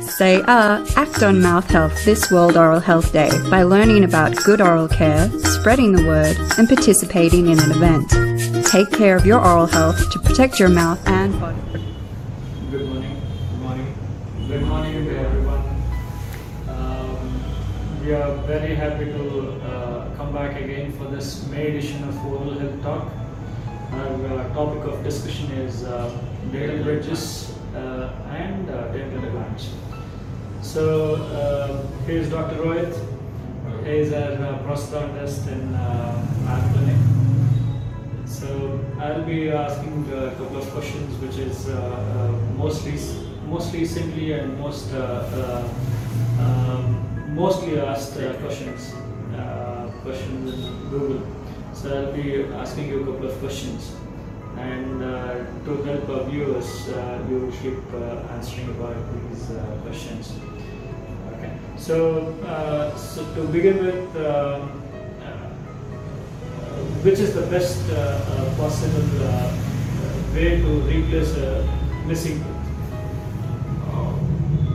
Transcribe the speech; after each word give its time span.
Say 0.00 0.42
ah, 0.46 0.84
act 0.96 1.22
on 1.22 1.42
Mouth 1.42 1.68
Health 1.68 2.04
this 2.04 2.30
World 2.30 2.56
Oral 2.56 2.80
Health 2.80 3.12
Day 3.12 3.30
by 3.50 3.62
learning 3.62 4.04
about 4.04 4.34
good 4.36 4.60
oral 4.60 4.88
care, 4.88 5.28
spreading 5.40 5.92
the 5.92 6.06
word, 6.06 6.36
and 6.58 6.66
participating 6.66 7.46
in 7.48 7.58
an 7.58 7.70
event. 7.70 8.08
Take 8.66 8.90
care 8.90 9.16
of 9.16 9.26
your 9.26 9.38
oral 9.40 9.66
health 9.66 10.10
to 10.10 10.18
protect 10.18 10.58
your 10.58 10.70
mouth 10.70 11.06
and 11.06 11.38
body. 11.38 11.56
Good 12.70 12.88
morning. 12.88 13.20
Good 13.50 13.60
morning. 13.60 13.94
Good 14.48 14.62
morning 14.62 15.04
to 15.04 15.18
everyone. 15.18 15.82
Um, 16.68 18.00
we 18.02 18.12
are 18.14 18.36
very 18.46 18.74
happy 18.74 19.04
to 19.04 19.60
uh, 19.62 20.16
come 20.16 20.32
back 20.32 20.60
again 20.60 20.92
for 20.92 21.04
this 21.04 21.46
May 21.48 21.68
edition 21.68 22.02
of 22.08 22.26
Oral 22.26 22.58
Health 22.58 22.82
Talk. 22.82 23.12
Our 23.92 24.38
uh, 24.38 24.54
topic 24.54 24.84
of 24.84 25.04
discussion 25.04 25.50
is 25.52 25.84
uh, 25.84 26.18
dental 26.50 26.82
bridges 26.82 27.52
uh, 27.74 28.10
and 28.30 28.70
uh, 28.70 28.88
dental 28.88 29.22
implants. 29.22 29.68
So 30.72 31.16
uh, 31.16 31.86
here's 32.06 32.30
Dr. 32.30 32.56
Rohit. 32.56 32.96
He's 33.84 34.10
our 34.10 34.32
uh, 34.32 34.58
prosthodontist 34.64 35.46
in 35.52 35.74
uh, 35.74 36.48
our 36.48 36.72
clinic. 36.72 36.96
So 38.24 38.80
I'll 38.98 39.22
be 39.22 39.50
asking 39.50 40.10
a 40.10 40.30
couple 40.30 40.56
of 40.56 40.70
questions, 40.70 41.14
which 41.20 41.36
is 41.36 41.68
uh, 41.68 41.74
uh, 41.76 42.32
mostly 42.56 42.96
mostly 43.44 43.84
simply 43.84 44.32
and 44.32 44.58
most 44.58 44.90
uh, 44.94 45.68
um, 46.40 47.34
mostly 47.34 47.78
asked 47.78 48.14
questions 48.40 48.94
questions 50.02 50.54
in 50.54 50.88
Google. 50.88 51.20
So 51.74 51.92
I'll 51.92 52.12
be 52.14 52.44
asking 52.44 52.88
you 52.88 53.02
a 53.02 53.12
couple 53.12 53.28
of 53.28 53.38
questions, 53.40 53.94
and 54.56 55.02
uh, 55.02 55.44
to 55.66 55.82
help 55.82 56.08
our 56.08 56.24
viewers, 56.30 56.88
uh, 56.88 57.26
you 57.28 57.52
keep 57.60 57.78
uh, 57.92 58.32
answering 58.32 58.70
about 58.70 58.96
these 59.28 59.52
questions. 59.84 60.32
So 61.76 62.34
uh, 62.46 62.96
so 62.96 63.24
to 63.34 63.44
begin 63.48 63.84
with. 63.84 64.16
Um, 64.16 64.78
uh, 66.72 66.84
which 67.04 67.18
is 67.18 67.34
the 67.34 67.42
best 67.52 67.82
uh, 67.90 67.96
uh, 67.96 68.56
possible 68.56 69.04
uh, 69.22 69.52
way 70.34 70.60
to 70.60 70.70
replace 70.88 71.36
a 71.36 71.68
missing 72.06 72.38
tooth? 72.38 72.48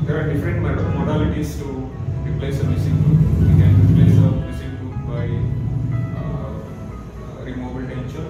There 0.06 0.16
are 0.22 0.32
different 0.32 0.62
mod- 0.62 0.78
modalities 0.96 1.58
to 1.60 1.68
replace 2.30 2.60
a 2.62 2.66
missing 2.66 2.96
tooth. 3.04 3.22
We 3.42 3.54
can 3.60 3.74
replace 3.82 4.18
a 4.20 4.32
missing 4.46 4.78
tooth 4.80 5.00
by 5.10 5.26
removable 7.44 7.88
denture 7.90 8.30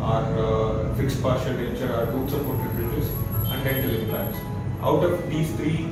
or 0.00 0.94
fixed 0.96 1.22
partial 1.22 1.54
denture 1.54 1.92
or 1.96 2.06
tooth 2.12 2.30
supported 2.30 2.72
bridges 2.76 3.08
and 3.48 3.64
dental 3.64 3.94
implants. 3.94 4.38
Out 4.82 5.04
of 5.04 5.30
these 5.30 5.50
three, 5.52 5.86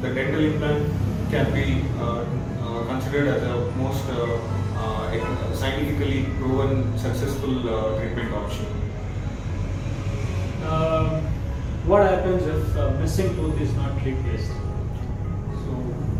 the 0.00 0.14
dental 0.14 0.40
implant 0.40 0.86
can 1.30 1.52
be 1.54 1.84
uh, 1.98 2.24
uh, 2.62 2.84
considered 2.86 3.28
as 3.28 3.42
a 3.42 3.70
most 3.76 4.04
uh, 4.10 4.34
uh, 4.76 5.54
scientifically 5.54 6.24
proven 6.38 6.98
successful 6.98 7.68
uh, 7.68 7.98
treatment 7.98 8.32
option. 8.34 8.66
Um, 10.66 11.22
what 11.86 12.02
happens 12.02 12.42
if 12.46 12.76
a 12.76 12.90
missing 13.00 13.34
tooth 13.36 13.60
is 13.60 13.72
not 13.74 13.94
replaced? 14.04 14.50
So 15.62 15.70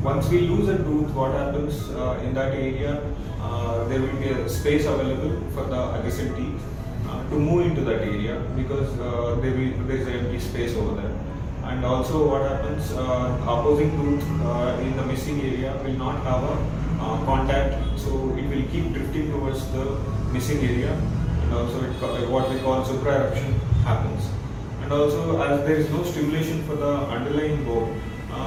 once 0.02 0.28
we 0.28 0.42
lose 0.42 0.68
a 0.68 0.78
tooth, 0.78 1.10
what 1.10 1.32
happens 1.32 1.90
uh, 1.90 2.20
in 2.24 2.32
that 2.34 2.54
area? 2.54 3.02
Uh, 3.40 3.84
there 3.88 4.00
will 4.00 4.16
be 4.18 4.28
a 4.28 4.48
space 4.48 4.86
available 4.86 5.40
for 5.50 5.64
the 5.64 5.94
adjacent 5.98 6.36
teeth 6.36 6.62
uh, 7.08 7.28
to 7.30 7.36
move 7.36 7.66
into 7.66 7.80
that 7.80 8.02
area 8.02 8.38
because 8.54 8.88
uh, 9.00 9.36
there, 9.40 9.52
will, 9.52 9.86
there 9.88 9.96
is 9.96 10.06
an 10.06 10.12
empty 10.14 10.38
space 10.38 10.76
over 10.76 11.00
there. 11.00 11.29
And 11.70 11.84
also, 11.84 12.28
what 12.28 12.42
happens? 12.42 12.90
Uh, 12.92 13.38
opposing 13.42 13.90
tooth 13.96 14.24
uh, 14.44 14.76
in 14.82 14.96
the 14.96 15.04
missing 15.06 15.40
area 15.40 15.72
will 15.84 15.98
not 15.98 16.16
have 16.24 16.42
a 16.42 16.56
uh, 17.00 17.24
contact, 17.24 17.74
so 17.96 18.10
it 18.36 18.46
will 18.52 18.66
keep 18.72 18.92
drifting 18.92 19.30
towards 19.30 19.64
the 19.70 19.84
missing 20.32 20.58
area, 20.58 20.92
and 20.92 21.54
also 21.54 21.78
it, 21.84 22.28
what 22.28 22.50
we 22.50 22.58
call 22.58 22.82
supraeruption 22.84 23.54
happens. 23.84 24.28
And 24.82 24.92
also, 24.92 25.40
as 25.42 25.60
there 25.60 25.76
is 25.76 25.88
no 25.90 26.02
stimulation 26.02 26.64
for 26.64 26.74
the 26.74 26.92
underlying 27.16 27.64
bone, 27.64 28.02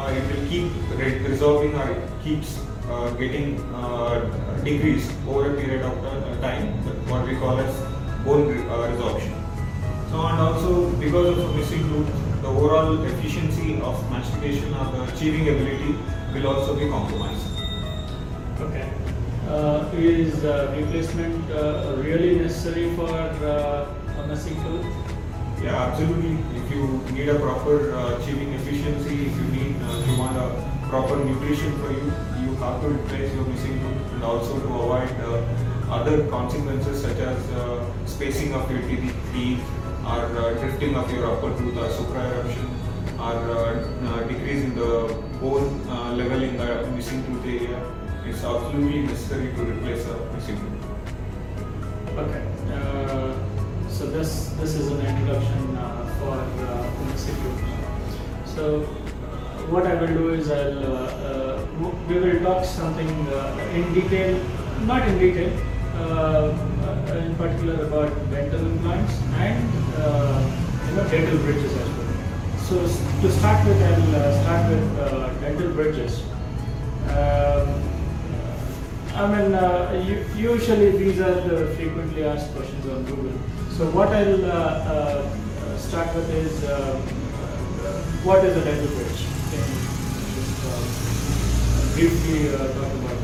it 0.10 0.24
will 0.30 0.50
keep 0.50 0.72
re- 0.98 1.20
resolving 1.20 1.76
or 1.76 1.92
it 1.92 2.10
keeps 2.24 2.60
uh, 2.90 3.10
getting 3.12 3.60
uh, 3.74 4.20
decreased 4.66 5.12
over 5.28 5.54
a 5.54 5.62
period 5.62 5.82
of 5.82 5.96
time, 6.42 6.68
what 7.08 7.26
we 7.26 7.38
call 7.38 7.58
as 7.58 7.74
bone 8.26 8.50
re- 8.50 8.64
resorption. 8.92 9.34
So, 10.12 10.28
and 10.28 10.40
also 10.42 10.90
because 10.98 11.38
of 11.38 11.56
missing 11.56 11.88
tooth, 11.90 12.23
the 12.44 12.50
overall 12.50 13.02
efficiency 13.04 13.80
of 13.80 13.96
mastication 14.12 14.74
or 14.74 14.86
the 14.92 15.04
achieving 15.14 15.48
ability 15.48 15.96
will 16.34 16.48
also 16.48 16.76
be 16.78 16.90
compromised. 16.90 17.48
Okay. 18.60 18.92
Uh, 19.48 19.90
is 19.94 20.44
uh, 20.44 20.74
replacement 20.78 21.52
uh, 21.52 21.96
really 22.00 22.36
necessary 22.40 22.94
for 22.98 23.08
uh, 23.08 24.22
a 24.22 24.28
missing 24.28 24.56
tooth? 24.64 24.86
Yeah, 25.64 25.84
absolutely. 25.86 26.38
If 26.60 26.70
you 26.70 26.86
need 27.14 27.30
a 27.30 27.40
proper 27.40 27.96
uh, 27.96 28.26
chewing 28.26 28.52
efficiency, 28.54 29.28
if 29.28 29.36
you 29.38 29.48
need, 29.58 29.82
uh, 29.82 30.00
if 30.00 30.08
you 30.10 30.18
want 30.18 30.36
a 30.36 30.50
proper 30.90 31.16
nutrition 31.24 31.72
for 31.80 31.92
you, 31.92 32.12
you 32.44 32.56
have 32.56 32.82
to 32.82 32.90
replace 32.90 33.34
your 33.34 33.46
missing 33.46 33.80
tooth 33.80 34.14
and 34.16 34.24
also 34.24 34.60
to 34.60 34.68
avoid 34.68 35.10
uh, 35.22 35.94
other 35.94 36.28
consequences 36.28 37.02
such 37.02 37.20
as 37.20 37.50
uh, 37.52 38.06
spacing 38.06 38.54
of 38.54 38.70
your 38.70 38.82
teeth 38.82 39.64
or 40.06 40.26
uh, 40.38 40.54
drifting 40.60 40.96
of 40.96 41.12
your 41.12 41.26
upper 41.32 41.58
tooth 41.58 41.78
or 41.78 41.88
supraeruption 41.98 42.68
or 43.20 43.36
uh, 43.52 44.10
uh, 44.10 44.24
decrease 44.28 44.64
in 44.64 44.76
the 44.76 45.16
bone 45.40 45.88
level 46.18 46.44
in 46.44 46.58
the 46.58 46.88
missing 46.88 47.24
tooth 47.26 47.46
area. 47.46 47.82
It's 48.26 48.44
absolutely 48.44 49.04
necessary 49.04 49.54
to 49.54 49.64
replace 49.64 50.06
a 50.06 50.18
missing 50.34 50.58
tooth. 50.58 50.84
Okay. 52.18 52.44
Uh, 52.72 53.34
so 53.90 54.10
this 54.10 54.50
this 54.60 54.76
is 54.76 54.92
an 54.92 55.06
introduction 55.06 55.78
uh, 55.78 56.06
for 56.20 56.36
uh, 56.36 56.82
the 56.98 57.06
missing 57.12 57.36
tooth. 57.44 57.62
So 58.56 58.82
what 59.74 59.88
I 59.88 59.96
will 59.96 60.14
do 60.20 60.34
is 60.34 60.52
I'll 60.52 60.98
uh, 60.98 61.66
we 62.08 62.20
will 62.20 62.40
talk 62.42 62.66
something 62.66 63.10
in 63.74 63.94
detail, 63.94 64.40
not 64.86 65.08
in 65.08 65.18
detail, 65.18 65.52
in 67.16 67.36
particular 67.36 67.86
about 67.86 68.12
dental 68.30 68.60
implants 68.60 69.20
and 69.38 69.83
you 70.04 70.96
know 70.96 71.08
dental 71.10 71.38
bridges 71.40 71.74
as 71.74 71.90
well. 71.90 72.04
So 72.68 72.76
to 73.22 73.32
start 73.32 73.66
with, 73.68 73.82
I'll 73.82 74.16
uh, 74.16 74.44
start 74.44 74.70
with 74.70 75.00
uh, 75.00 75.34
dental 75.40 75.72
bridges. 75.74 76.24
Um, 77.10 77.84
I 79.16 79.28
mean, 79.28 79.54
uh, 79.54 79.92
usually 80.36 80.98
these 80.98 81.20
are 81.20 81.36
the 81.48 81.74
frequently 81.76 82.24
asked 82.24 82.54
questions 82.56 82.86
on 82.88 83.06
Google. 83.06 83.38
So 83.78 83.90
what 83.92 84.10
I'll 84.10 84.46
uh, 84.46 84.50
uh, 84.50 85.78
start 85.78 86.16
with 86.16 86.30
is 86.32 86.64
uh, 86.64 86.74
uh, 86.74 88.02
what 88.24 88.44
is 88.44 88.58
a 88.58 88.64
dental 88.64 88.88
bridge? 88.88 89.26
Can 89.52 89.60
you 89.60 89.80
just 90.36 90.66
uh, 90.66 91.94
briefly 91.94 92.50
uh, 92.50 92.58
talk 92.74 92.92
about? 93.02 93.18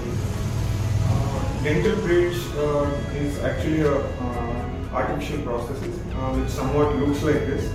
Uh, 1.10 1.64
dental 1.64 1.96
bridge 2.02 2.38
uh, 2.58 2.86
is 3.16 3.40
actually 3.40 3.82
a 3.82 3.96
uh, 3.96 4.94
artificial 4.94 5.40
prosthesis 5.40 5.98
uh, 5.98 5.99
which 6.36 6.50
somewhat 6.50 6.96
looks 6.96 7.24
like 7.24 7.46
this. 7.48 7.72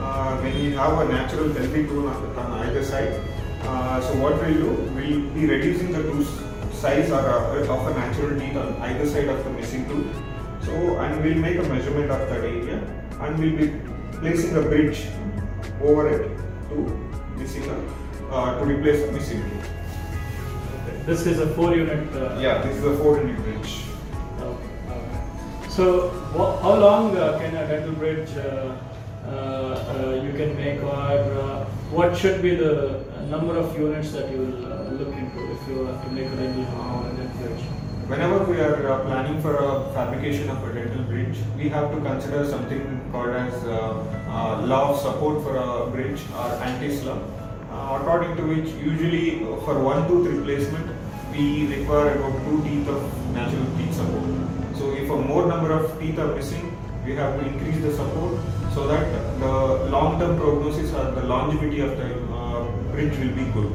Uh, 0.00 0.38
when 0.40 0.54
we 0.54 0.70
have 0.72 0.98
a 0.98 1.04
natural 1.12 1.52
healthy 1.52 1.82
tooth 1.86 2.06
on, 2.06 2.36
on 2.36 2.52
either 2.66 2.84
side, 2.84 3.20
uh, 3.62 4.00
so 4.00 4.14
what 4.22 4.40
we'll 4.40 4.54
do, 4.54 4.70
we'll 4.94 5.20
be 5.34 5.46
reducing 5.46 5.90
the 5.92 6.02
tooth 6.02 6.30
size 6.72 7.10
or 7.10 7.18
uh, 7.18 7.74
of 7.74 7.86
a 7.88 7.94
natural 7.98 8.38
teeth 8.38 8.56
on 8.56 8.76
either 8.82 9.06
side 9.06 9.28
of 9.28 9.44
the 9.44 9.50
missing 9.50 9.84
tooth. 9.88 10.14
So 10.64 10.72
and 10.98 11.22
we'll 11.24 11.38
make 11.38 11.58
a 11.58 11.62
measurement 11.64 12.10
of 12.10 12.28
that 12.28 12.44
area 12.44 12.78
and 13.20 13.38
we'll 13.38 13.56
be 13.56 13.66
placing 14.20 14.56
a 14.56 14.62
bridge 14.62 15.06
over 15.82 16.08
it 16.08 16.38
to 16.68 16.76
missing 17.36 17.64
a, 17.64 18.32
uh, 18.32 18.58
to 18.60 18.64
replace 18.64 19.04
the 19.06 19.12
missing 19.12 19.42
tooth. 19.42 19.70
Okay. 20.86 21.02
This 21.06 21.26
is 21.26 21.40
a 21.40 21.48
four 21.54 21.74
unit. 21.74 22.12
Uh, 22.14 22.38
Yeah, 22.40 22.62
this 22.62 22.76
is 22.76 22.84
a 22.84 22.96
four 22.98 23.18
unit 23.18 23.36
bridge. 23.42 23.82
So 25.78 26.10
how 26.62 26.74
long 26.74 27.16
uh, 27.16 27.38
can 27.38 27.54
a 27.54 27.64
dental 27.68 27.92
bridge 27.92 28.30
uh, 28.36 28.74
uh, 29.24 30.20
you 30.24 30.32
can 30.32 30.56
make, 30.56 30.82
or 30.82 31.66
what 31.92 32.16
should 32.18 32.42
be 32.42 32.56
the 32.56 33.04
number 33.30 33.56
of 33.56 33.78
units 33.78 34.10
that 34.10 34.28
you 34.28 34.38
will 34.38 34.58
look 34.98 35.14
into 35.14 35.52
if 35.52 35.68
you 35.68 35.86
have 35.86 36.02
to 36.02 36.10
make 36.10 36.26
a 36.26 36.34
dental, 36.34 36.64
bridge? 37.38 37.62
Whenever 38.10 38.42
we 38.50 38.58
are 38.58 39.04
planning 39.04 39.40
for 39.40 39.54
a 39.54 39.92
fabrication 39.92 40.50
of 40.50 40.68
a 40.68 40.74
dental 40.74 41.04
bridge, 41.04 41.38
we 41.56 41.68
have 41.68 41.94
to 41.94 42.00
consider 42.00 42.44
something 42.44 43.08
called 43.12 43.36
as 43.36 43.62
law 44.66 44.94
of 44.94 45.00
support 45.00 45.44
for 45.44 45.58
a 45.58 45.88
bridge 45.92 46.20
or 46.34 46.48
Ante's 46.70 47.04
law, 47.04 47.20
uh, 47.70 48.00
according 48.00 48.34
to 48.34 48.42
which 48.42 48.74
usually 48.82 49.38
for 49.64 49.78
one 49.78 50.08
tooth 50.08 50.26
replacement 50.26 50.90
we 51.38 51.66
require 51.76 52.14
about 52.18 52.36
two 52.44 52.62
teeth 52.64 52.88
of 52.88 53.02
natural 53.32 53.66
teeth 53.78 53.94
support. 53.94 54.24
So 54.76 54.92
if 54.92 55.08
a 55.08 55.16
more 55.16 55.46
number 55.46 55.72
of 55.72 55.98
teeth 56.00 56.18
are 56.18 56.34
missing, 56.34 56.76
we 57.04 57.14
have 57.14 57.38
to 57.40 57.46
increase 57.46 57.80
the 57.82 57.94
support 57.94 58.40
so 58.74 58.86
that 58.88 59.04
the 59.40 59.90
long-term 59.90 60.36
prognosis 60.38 60.92
or 60.92 61.12
the 61.12 61.22
longevity 61.22 61.80
of 61.80 61.96
the 61.96 62.08
uh, 62.34 62.64
bridge 62.92 63.16
will 63.18 63.34
be 63.36 63.44
good. 63.52 63.72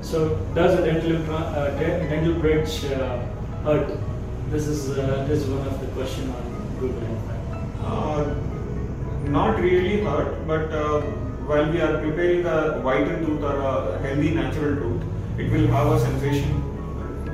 So 0.00 0.36
does 0.54 0.78
a 0.78 0.84
dental 0.84 1.34
uh, 1.34 1.70
dental 1.78 2.34
bridge 2.40 2.84
uh, 2.84 3.24
hurt? 3.64 3.98
This 4.50 4.66
is 4.66 4.90
uh, 4.90 5.24
this 5.28 5.44
is 5.44 5.48
one 5.48 5.66
of 5.66 5.80
the 5.80 5.86
question 5.98 6.30
on 6.30 6.76
Google. 6.80 7.16
Uh, 7.80 8.34
not 9.30 9.60
really 9.60 10.02
hurt, 10.02 10.46
but 10.48 10.72
uh, 10.72 11.00
while 11.46 11.70
we 11.70 11.80
are 11.80 11.98
preparing 12.00 12.44
a 12.44 12.80
vital 12.80 13.24
tooth 13.24 13.42
or 13.42 13.56
a 13.60 13.98
healthy 14.00 14.34
natural 14.34 14.76
tooth, 14.76 15.01
it 15.38 15.50
will 15.50 15.66
have 15.68 15.92
a 15.92 16.00
sensation 16.00 16.62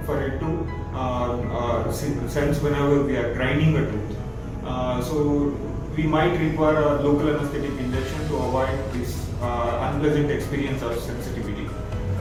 for 0.06 0.20
it 0.22 0.38
to 0.40 0.66
uh, 0.94 1.32
uh, 1.58 1.92
sense 1.92 2.60
whenever 2.60 3.02
we 3.02 3.16
are 3.16 3.34
grinding 3.34 3.76
a 3.76 3.90
tooth. 3.90 4.16
Uh, 4.64 5.02
so 5.02 5.56
we 5.96 6.04
might 6.04 6.38
require 6.38 6.78
a 6.78 7.02
local 7.02 7.28
anesthetic 7.28 7.70
injection 7.78 8.28
to 8.28 8.36
avoid 8.36 8.92
this 8.92 9.28
uh, 9.40 9.90
unpleasant 9.92 10.30
experience 10.30 10.82
of 10.82 10.98
sensitivity. 10.98 11.68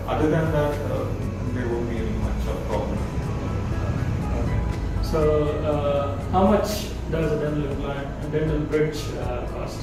Other 0.07 0.29
than 0.29 0.51
that, 0.51 0.73
uh, 0.91 1.05
there 1.53 1.67
won't 1.67 1.89
be 1.89 1.97
any 1.97 2.17
much 2.25 2.47
of 2.47 2.65
problem. 2.65 2.97
So 5.03 5.43
uh, 5.63 6.19
how 6.31 6.47
much 6.47 6.91
does 7.11 7.31
a 7.31 7.39
dental 7.39 7.71
implant, 7.71 8.25
a 8.25 8.29
dental 8.29 8.59
bridge 8.59 8.99
uh, 9.19 9.47
cost? 9.51 9.79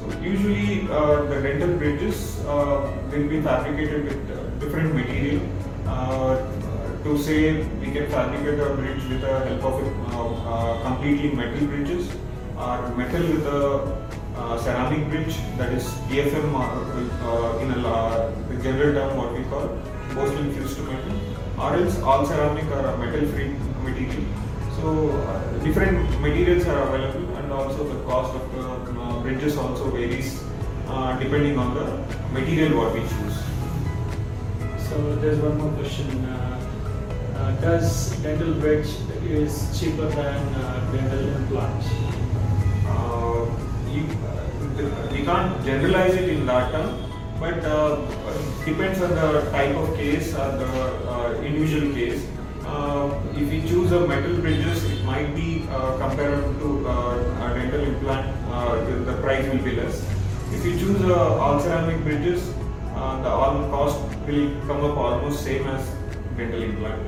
So 0.00 0.20
usually 0.20 0.88
uh, 0.90 1.22
the 1.22 1.40
dental 1.42 1.76
bridges 1.76 2.38
uh, 2.46 2.92
will 3.10 3.28
be 3.28 3.40
fabricated 3.40 4.04
with 4.04 4.30
uh, 4.30 4.45
different 4.66 4.94
material. 4.94 5.40
Uh, 5.86 6.36
to 7.04 7.16
say 7.24 7.62
we 7.80 7.90
can 7.92 8.06
fabricate 8.10 8.58
a 8.58 8.70
bridge 8.74 9.04
with 9.10 9.20
the 9.20 9.34
help 9.48 9.64
of 9.64 9.76
uh, 9.80 10.22
uh, 10.52 10.82
completely 10.82 11.30
metal 11.40 11.66
bridges 11.68 12.08
or 12.58 12.88
metal 12.96 13.22
with 13.34 13.46
a 13.46 14.58
ceramic 14.62 15.08
bridge 15.10 15.36
that 15.58 15.72
is 15.72 15.84
PFM 16.08 16.48
in 17.62 17.70
a 17.70 18.62
general 18.64 18.92
term 18.98 19.16
what 19.16 19.32
we 19.38 19.44
call 19.44 19.68
porcelain 20.14 20.52
fused 20.54 20.76
to 20.78 20.82
metal 20.82 21.16
or 21.60 21.74
else 21.76 22.00
all 22.00 22.26
ceramic 22.26 22.66
or 22.72 22.96
metal 22.98 23.26
free 23.28 23.48
material. 23.84 24.24
So 24.80 25.10
uh, 25.10 25.64
different 25.64 26.20
materials 26.20 26.66
are 26.66 26.82
available 26.88 27.36
and 27.36 27.52
also 27.52 27.84
the 27.84 28.02
cost 28.10 28.34
of 28.34 28.52
the 28.56 29.00
uh, 29.00 29.20
bridges 29.22 29.56
also 29.56 29.90
varies 29.90 30.42
uh, 30.88 31.18
depending 31.18 31.56
on 31.58 31.74
the 31.74 31.86
material 32.32 32.78
what 32.78 32.94
we 32.94 33.00
choose. 33.00 33.55
So 34.88 35.16
there's 35.16 35.38
one 35.38 35.58
more 35.58 35.72
question. 35.72 36.24
Uh, 36.24 36.60
uh, 37.34 37.50
does 37.60 38.10
dental 38.22 38.54
bridge 38.54 38.86
is 39.24 39.78
cheaper 39.78 40.06
than 40.06 40.38
uh, 40.54 40.92
dental 40.92 41.28
implant? 41.28 41.82
You, 43.92 44.04
we 45.10 45.24
can't 45.24 45.64
generalize 45.64 46.14
it 46.14 46.28
in 46.28 46.46
that 46.46 46.70
term, 46.70 47.10
but 47.40 47.60
depends 48.64 49.02
on 49.02 49.10
the 49.10 49.50
type 49.50 49.74
of 49.74 49.96
case 49.96 50.34
or 50.34 50.56
the 50.56 51.42
individual 51.42 51.92
case. 51.92 52.24
Uh, 52.64 53.10
if 53.34 53.50
we 53.50 53.62
choose 53.68 53.92
a 53.92 54.06
metal 54.06 54.36
bridges, 54.36 54.84
it 54.84 55.04
might 55.04 55.34
be 55.34 55.66
uh, 55.70 55.96
comparable 55.98 56.54
to 56.60 56.88
uh, 56.88 57.50
a 57.50 57.54
dental 57.54 57.80
implant. 57.80 58.34
The, 59.06 59.14
price 59.20 59.46
will 59.48 59.62
be 59.64 59.76
less. 59.76 60.04
If 60.52 60.64
you 60.64 60.78
choose 60.78 61.02
all 61.10 61.58
ceramic 61.58 62.02
bridges, 62.02 62.54
the 62.94 63.28
all 63.28 63.68
cost 63.70 64.15
will 64.26 64.50
come 64.66 64.84
up 64.84 64.96
almost 64.96 65.44
same 65.44 65.66
as 65.68 65.88
dental 66.36 66.62
implant. 66.62 67.02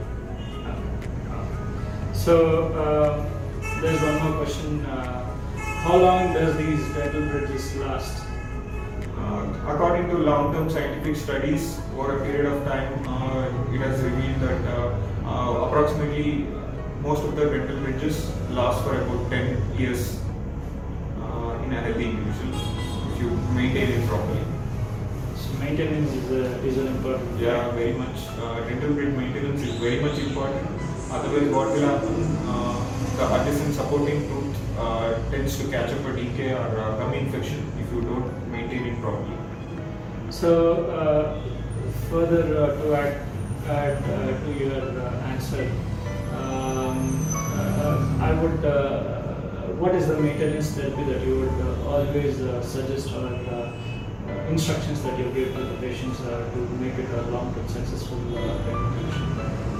So 2.12 2.72
uh, 2.74 3.80
there's 3.80 4.00
one 4.02 4.22
more 4.22 4.44
question. 4.44 4.84
Uh, 4.84 5.24
how 5.82 5.96
long 5.96 6.34
does 6.34 6.56
these 6.56 6.80
dental 6.94 7.22
bridges 7.22 7.76
last? 7.76 8.24
Uh, 9.16 9.46
according 9.66 10.08
to 10.08 10.18
long-term 10.18 10.68
scientific 10.70 11.16
studies, 11.16 11.80
over 11.96 12.18
a 12.18 12.24
period 12.24 12.46
of 12.46 12.64
time, 12.64 12.92
uh, 13.08 13.72
it 13.72 13.78
has 13.78 14.02
revealed 14.02 14.40
that 14.40 14.60
uh, 14.74 14.98
uh, 15.24 15.66
approximately 15.66 16.46
most 17.00 17.24
of 17.24 17.36
the 17.36 17.46
dental 17.46 17.78
bridges 17.80 18.30
last 18.50 18.84
for 18.84 19.00
about 19.00 19.30
10 19.30 19.78
years 19.78 20.20
uh, 21.22 21.62
in 21.64 21.72
a 21.72 21.80
healthy 21.80 22.10
individual 22.10 23.12
if 23.12 23.22
you 23.22 23.30
maintain 23.54 23.88
it 23.88 24.08
properly. 24.08 24.47
Maintenance 25.58 26.12
is, 26.12 26.30
uh, 26.30 26.66
is 26.66 26.76
an 26.78 26.88
important. 26.88 27.40
Yeah, 27.40 27.70
very 27.70 27.92
much. 27.92 28.26
Uh, 28.40 28.60
dental 28.68 28.92
bridge 28.92 29.14
maintenance 29.14 29.62
is 29.62 29.74
very 29.76 30.00
much 30.00 30.18
important. 30.18 30.68
Otherwise, 31.10 31.48
what 31.50 31.72
will 31.72 31.86
happen? 31.86 32.36
Uh, 32.46 32.84
the 33.16 33.34
adjacent 33.34 33.74
supporting 33.74 34.28
tooth 34.28 34.78
uh, 34.78 35.18
tends 35.30 35.58
to 35.58 35.68
catch 35.70 35.90
up 35.90 36.04
a 36.06 36.12
decay 36.12 36.52
or 36.52 36.78
uh, 36.78 36.96
gum 36.98 37.14
infection 37.14 37.60
if 37.80 37.92
you 37.92 38.02
don't 38.02 38.48
maintain 38.52 38.86
it 38.86 39.00
properly. 39.00 39.36
So 40.30 40.86
uh, 40.86 41.40
further 42.10 42.42
uh, 42.56 42.82
to 42.82 42.94
add, 42.94 43.26
add 43.66 44.02
uh, 44.02 44.40
to 44.44 44.52
your 44.52 45.00
uh, 45.00 45.32
answer, 45.32 45.70
um, 46.32 47.26
uh, 47.32 48.18
I 48.20 48.32
would. 48.42 48.64
Uh, 48.64 49.14
what 49.78 49.94
is 49.94 50.08
the 50.08 50.18
maintenance 50.18 50.70
therapy 50.72 51.04
that 51.04 51.24
you 51.24 51.38
would 51.38 51.60
uh, 51.64 51.88
always 51.88 52.40
uh, 52.40 52.60
suggest 52.62 53.12
or 53.14 53.26
uh, 53.28 53.72
instructions 54.50 55.02
that 55.02 55.18
you 55.18 55.30
give 55.32 55.54
to 55.54 55.62
the 55.62 55.76
patients 55.76 56.20
uh, 56.20 56.50
to 56.52 56.58
make 56.82 56.94
it 56.94 57.08
a 57.10 57.22
long-term 57.30 57.68
successful 57.68 58.18
uh? 58.36 58.98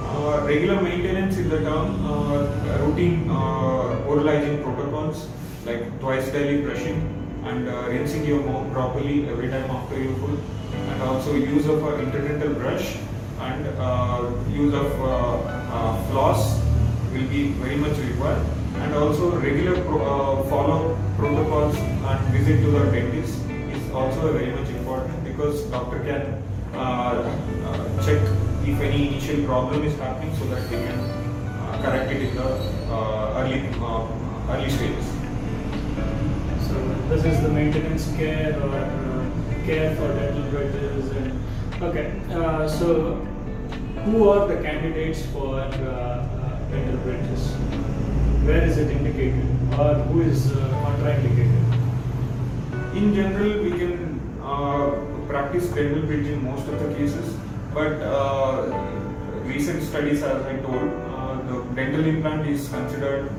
Uh, 0.09 0.45
regular 0.45 0.81
maintenance 0.81 1.37
in 1.37 1.49
the 1.49 1.59
term, 1.61 2.05
uh, 2.05 2.77
routine 2.83 3.29
uh, 3.29 4.07
oral 4.07 4.27
hygiene 4.27 4.61
protocols 4.63 5.27
like 5.65 5.99
twice 5.99 6.29
daily 6.31 6.61
brushing 6.61 6.97
and 7.45 7.69
uh, 7.69 7.87
rinsing 7.87 8.25
your 8.25 8.41
mouth 8.43 8.71
properly 8.73 9.29
every 9.29 9.49
time 9.49 9.69
after 9.71 10.01
your 10.01 10.15
food, 10.15 10.39
and 10.73 11.01
also 11.03 11.35
use 11.35 11.67
of 11.67 11.83
an 11.83 12.05
interdental 12.05 12.53
brush 12.59 12.97
and 13.39 13.65
use 14.53 14.73
of 14.73 14.91
floss 16.09 16.59
will 17.13 17.27
be 17.27 17.51
very 17.63 17.75
much 17.75 17.97
required, 17.97 18.45
and 18.75 18.93
also 18.95 19.31
regular 19.39 19.81
pro- 19.83 20.43
follow 20.49 20.97
protocols 21.17 21.75
and 21.77 22.33
visit 22.33 22.61
to 22.61 22.71
the 22.71 22.91
dentist 22.91 23.38
is 23.89 23.95
also 23.95 24.33
very 24.33 24.51
much 24.51 24.69
important 24.69 25.23
because 25.23 25.63
doctor 25.71 25.99
can 25.99 26.43
uh, 26.73 26.77
uh, 26.77 28.05
check 28.05 28.21
if 28.67 28.79
any 28.79 29.07
initial 29.07 29.43
problem 29.45 29.83
is 29.83 29.97
happening 29.97 30.35
so 30.37 30.45
that 30.45 30.61
we 30.69 30.77
can 30.77 30.99
uh, 30.99 31.81
correct 31.81 32.11
it 32.11 32.21
in 32.21 32.35
the 32.35 32.49
uh, 32.93 33.41
early 33.41 33.59
uh, 33.81 34.53
early 34.53 34.69
stages. 34.69 35.05
So 36.67 36.75
this 37.09 37.25
is 37.25 37.41
the 37.41 37.49
maintenance 37.49 38.07
care 38.15 38.53
or 38.61 38.79
care 39.65 39.95
for 39.95 40.07
dental 40.19 40.43
bridges 40.51 41.09
and 41.11 41.83
okay. 41.83 42.13
Uh, 42.29 42.67
so 42.67 43.15
who 44.05 44.29
are 44.29 44.47
the 44.47 44.61
candidates 44.61 45.25
for 45.27 45.55
uh, 45.55 45.65
uh, 45.65 46.69
dental 46.69 46.97
bridges? 46.97 47.51
Where 48.45 48.63
is 48.63 48.77
it 48.77 48.91
indicated 48.91 49.49
or 49.79 49.93
who 50.09 50.21
is 50.21 50.51
uh, 50.51 50.57
contraindicated? 50.85 51.69
In 52.95 53.13
general, 53.13 53.68
practice 55.29 55.67
dental 55.69 56.01
bridge 56.01 56.27
in 56.27 56.43
most 56.43 56.67
of 56.67 56.79
the 56.83 56.93
cases, 56.95 57.35
but 57.73 58.01
uh, 58.01 58.63
recent 59.45 59.83
studies, 59.83 60.23
as 60.23 60.45
I 60.45 60.55
told, 60.57 60.89
uh, 61.17 61.35
the 61.49 61.61
dental 61.75 62.03
implant 62.03 62.47
is 62.47 62.67
considered 62.67 63.29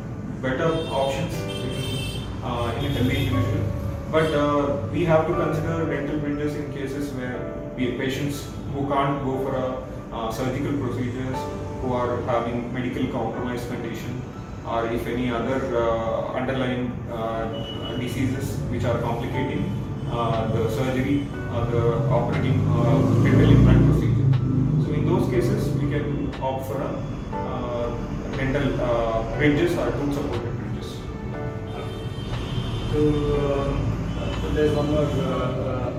better 0.41 0.69
options 1.01 1.35
in, 1.35 2.23
uh, 2.45 2.73
in 2.79 2.93
a 2.97 3.01
individual. 3.01 3.65
But 4.13 4.33
uh, 4.35 4.87
we 4.93 5.05
have 5.05 5.27
to 5.27 5.35
consider 5.35 5.87
dental 5.91 6.19
bridges 6.21 6.55
in 6.55 6.73
cases 6.73 7.13
where 7.13 7.41
patients 7.77 8.47
who 8.73 8.89
can't 8.89 9.25
go 9.25 9.37
for 9.45 9.57
a 9.57 9.91
uh, 10.15 10.31
surgical 10.31 10.79
procedures, 10.79 11.37
who 11.81 11.93
are 11.93 12.23
having 12.23 12.73
medical 12.73 13.07
compromised 13.09 13.69
condition, 13.69 14.23
or 14.67 14.87
if 14.87 15.07
any 15.07 15.31
other 15.31 15.61
uh, 15.77 16.33
underlying 16.35 16.91
uh, 17.11 17.97
diseases 17.99 18.59
which 18.71 18.85
are 18.85 19.01
complicating 19.01 19.77
the 20.55 20.69
surgery 20.71 21.27
the 21.51 21.83
operating 22.09 22.67
uh, 22.69 22.99
dental 23.25 23.51
implant 23.51 23.87
procedure. 23.91 24.29
So 24.85 24.93
in 24.93 25.07
those 25.07 25.29
cases, 25.31 25.69
we 25.79 25.91
can 25.91 26.33
opt 26.41 26.67
for 26.67 26.81
a 26.81 26.91
uh, 27.37 28.37
dental 28.37 28.81
uh, 28.81 29.37
bridges 29.37 29.77
or 29.77 29.91
tooth 29.93 30.15
supported 30.15 30.57
bridges. 30.59 30.99
To 32.93 33.01
uh, 33.37 34.55
there's 34.55 34.77
one 34.77 34.91
more 34.91 35.05
uh, 35.05 35.09
uh, 35.09 35.93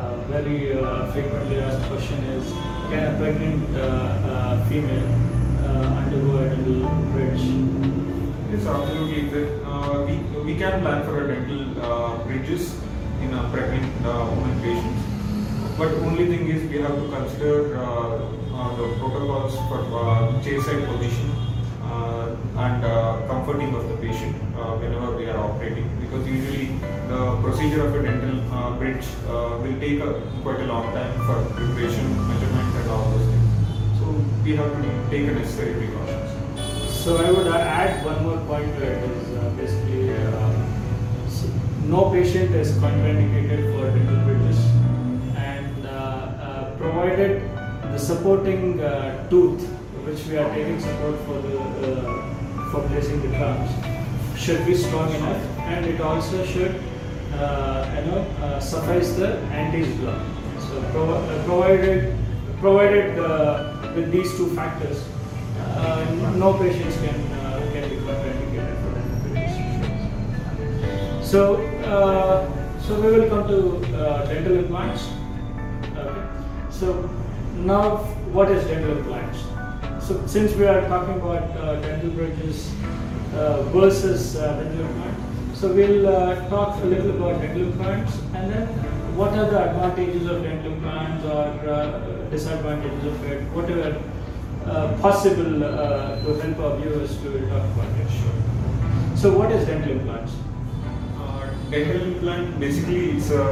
uh, 0.00 0.16
very 0.28 0.72
uh, 0.78 1.12
frequently 1.12 1.60
asked 1.60 1.86
question 1.88 2.18
is 2.36 2.52
can 2.90 3.14
a 3.14 3.18
pregnant 3.18 3.76
uh, 3.76 3.80
uh, 3.80 4.68
female 4.68 5.08
uh, 5.64 6.00
undergo 6.00 6.38
a 6.38 6.48
dental 6.48 6.88
bridge? 7.12 7.44
Yes, 8.50 8.66
absolutely. 8.66 9.62
Uh, 9.64 10.04
we, 10.06 10.14
we 10.44 10.56
can 10.56 10.80
plan 10.80 11.04
for 11.04 11.24
a 11.24 11.34
dental 11.34 11.84
uh, 11.84 12.24
bridges 12.24 12.79
in 13.20 13.32
a 13.34 13.48
pregnant 13.50 14.06
uh, 14.06 14.26
woman 14.30 14.60
patients. 14.60 15.02
But 15.78 15.92
only 16.06 16.26
thing 16.26 16.48
is 16.48 16.68
we 16.70 16.80
have 16.80 16.94
to 16.94 17.08
consider 17.08 17.76
uh, 17.76 17.82
uh, 17.82 18.76
the 18.76 18.86
protocols 18.98 19.54
for 19.68 19.80
uh, 19.80 20.40
chairside 20.44 20.86
position 20.86 21.30
uh, 21.82 22.36
and 22.56 22.84
uh, 22.84 23.26
comforting 23.26 23.74
of 23.74 23.88
the 23.88 23.96
patient 23.96 24.36
uh, 24.56 24.76
whenever 24.76 25.16
we 25.16 25.26
are 25.26 25.38
operating 25.38 25.88
because 26.00 26.26
usually 26.26 26.66
the 27.08 27.40
procedure 27.42 27.86
of 27.86 27.94
a 27.94 28.02
dental 28.02 28.40
uh, 28.52 28.76
bridge 28.78 29.04
uh, 29.28 29.58
will 29.62 29.78
take 29.80 30.00
quite 30.42 30.60
a 30.60 30.66
long 30.66 30.92
time 30.92 31.12
for 31.26 31.38
preparation, 31.54 32.06
measurement, 32.28 32.76
and 32.76 32.90
all 32.90 33.10
those 33.10 33.26
things. 33.26 33.48
So 33.98 34.04
we 34.44 34.56
have 34.56 34.70
to 34.70 35.10
take 35.10 35.28
a 35.28 35.32
necessary 35.32 35.74
precautions. 35.74 36.30
So 37.04 37.16
I 37.16 37.30
would 37.30 37.46
add 37.46 38.04
one 38.04 38.22
more 38.22 38.38
point 38.46 38.66
to 38.76 38.82
it 38.82 39.02
is 39.10 39.36
uh, 39.36 39.48
basically 39.56 39.89
uh, 39.89 39.89
no 41.90 42.08
patient 42.10 42.54
is 42.54 42.70
contraindicated 42.82 43.62
for 43.72 43.86
dental 43.94 44.18
bridges 44.24 44.58
and 45.36 45.86
uh, 45.86 45.90
uh, 45.90 46.76
provided 46.76 47.42
the 47.92 47.98
supporting 47.98 48.80
uh, 48.80 49.28
tooth 49.28 49.64
which 50.06 50.24
we 50.26 50.38
are 50.38 50.48
taking 50.54 50.78
support 50.80 51.16
for 51.26 51.38
the 51.46 51.56
for 52.70 52.82
placing 52.90 53.20
the 53.22 53.36
crowns 53.36 53.72
should 54.38 54.64
be 54.66 54.74
strong 54.74 55.12
enough 55.14 55.42
and 55.72 55.86
it 55.86 56.00
also 56.00 56.44
should 56.44 56.74
you 56.74 58.04
know 58.06 58.58
suffice 58.60 59.12
the 59.14 59.30
anti 59.62 59.82
block. 59.96 60.22
So 60.68 60.80
provi- 60.92 61.42
provided 61.44 62.16
provided 62.60 63.18
with 63.96 64.12
these 64.12 64.30
two 64.36 64.48
factors 64.54 65.04
no 66.44 66.54
patients 66.62 66.96
can 67.02 67.29
So, 71.30 71.62
uh, 71.84 72.42
so 72.80 73.00
we 73.00 73.12
will 73.12 73.28
come 73.28 73.46
to 73.46 73.96
uh, 73.96 74.26
dental 74.26 74.56
implants. 74.56 75.10
Okay. 75.96 76.26
So 76.70 77.08
now, 77.54 77.98
what 78.34 78.50
is 78.50 78.66
dental 78.66 78.98
implants? 78.98 79.38
So 80.04 80.26
since 80.26 80.54
we 80.54 80.66
are 80.66 80.80
talking 80.88 81.20
about 81.20 81.56
uh, 81.56 81.76
dental 81.82 82.10
bridges 82.10 82.72
versus 83.70 84.34
dental 84.34 84.80
implants, 84.80 85.60
so 85.60 85.72
we'll 85.72 86.08
uh, 86.08 86.48
talk 86.48 86.82
a 86.82 86.86
little 86.86 87.10
about 87.10 87.40
dental 87.40 87.62
implants 87.62 88.18
and 88.34 88.52
then 88.52 88.66
what 89.14 89.32
are 89.34 89.48
the 89.48 89.70
advantages 89.70 90.26
of 90.26 90.42
dental 90.42 90.72
implants 90.72 91.24
or 91.26 91.46
uh, 91.70 92.28
disadvantages 92.30 93.04
of 93.06 93.24
it, 93.30 93.42
whatever 93.54 94.02
uh, 94.66 94.98
possible 95.00 95.60
to 95.60 96.40
help 96.42 96.58
our 96.58 96.76
viewers 96.78 97.16
to 97.18 97.38
talk 97.48 97.62
about 97.62 98.00
it. 98.00 98.10
Sure. 98.18 99.16
So 99.16 99.38
what 99.38 99.52
is 99.52 99.64
dental 99.66 99.92
implants? 99.92 100.32
Dental 101.70 102.02
implant 102.02 102.58
basically 102.58 103.10
it's 103.16 103.30
a 103.30 103.44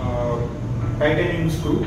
uh, 0.00 0.48
titanium 0.98 1.48
screw 1.48 1.84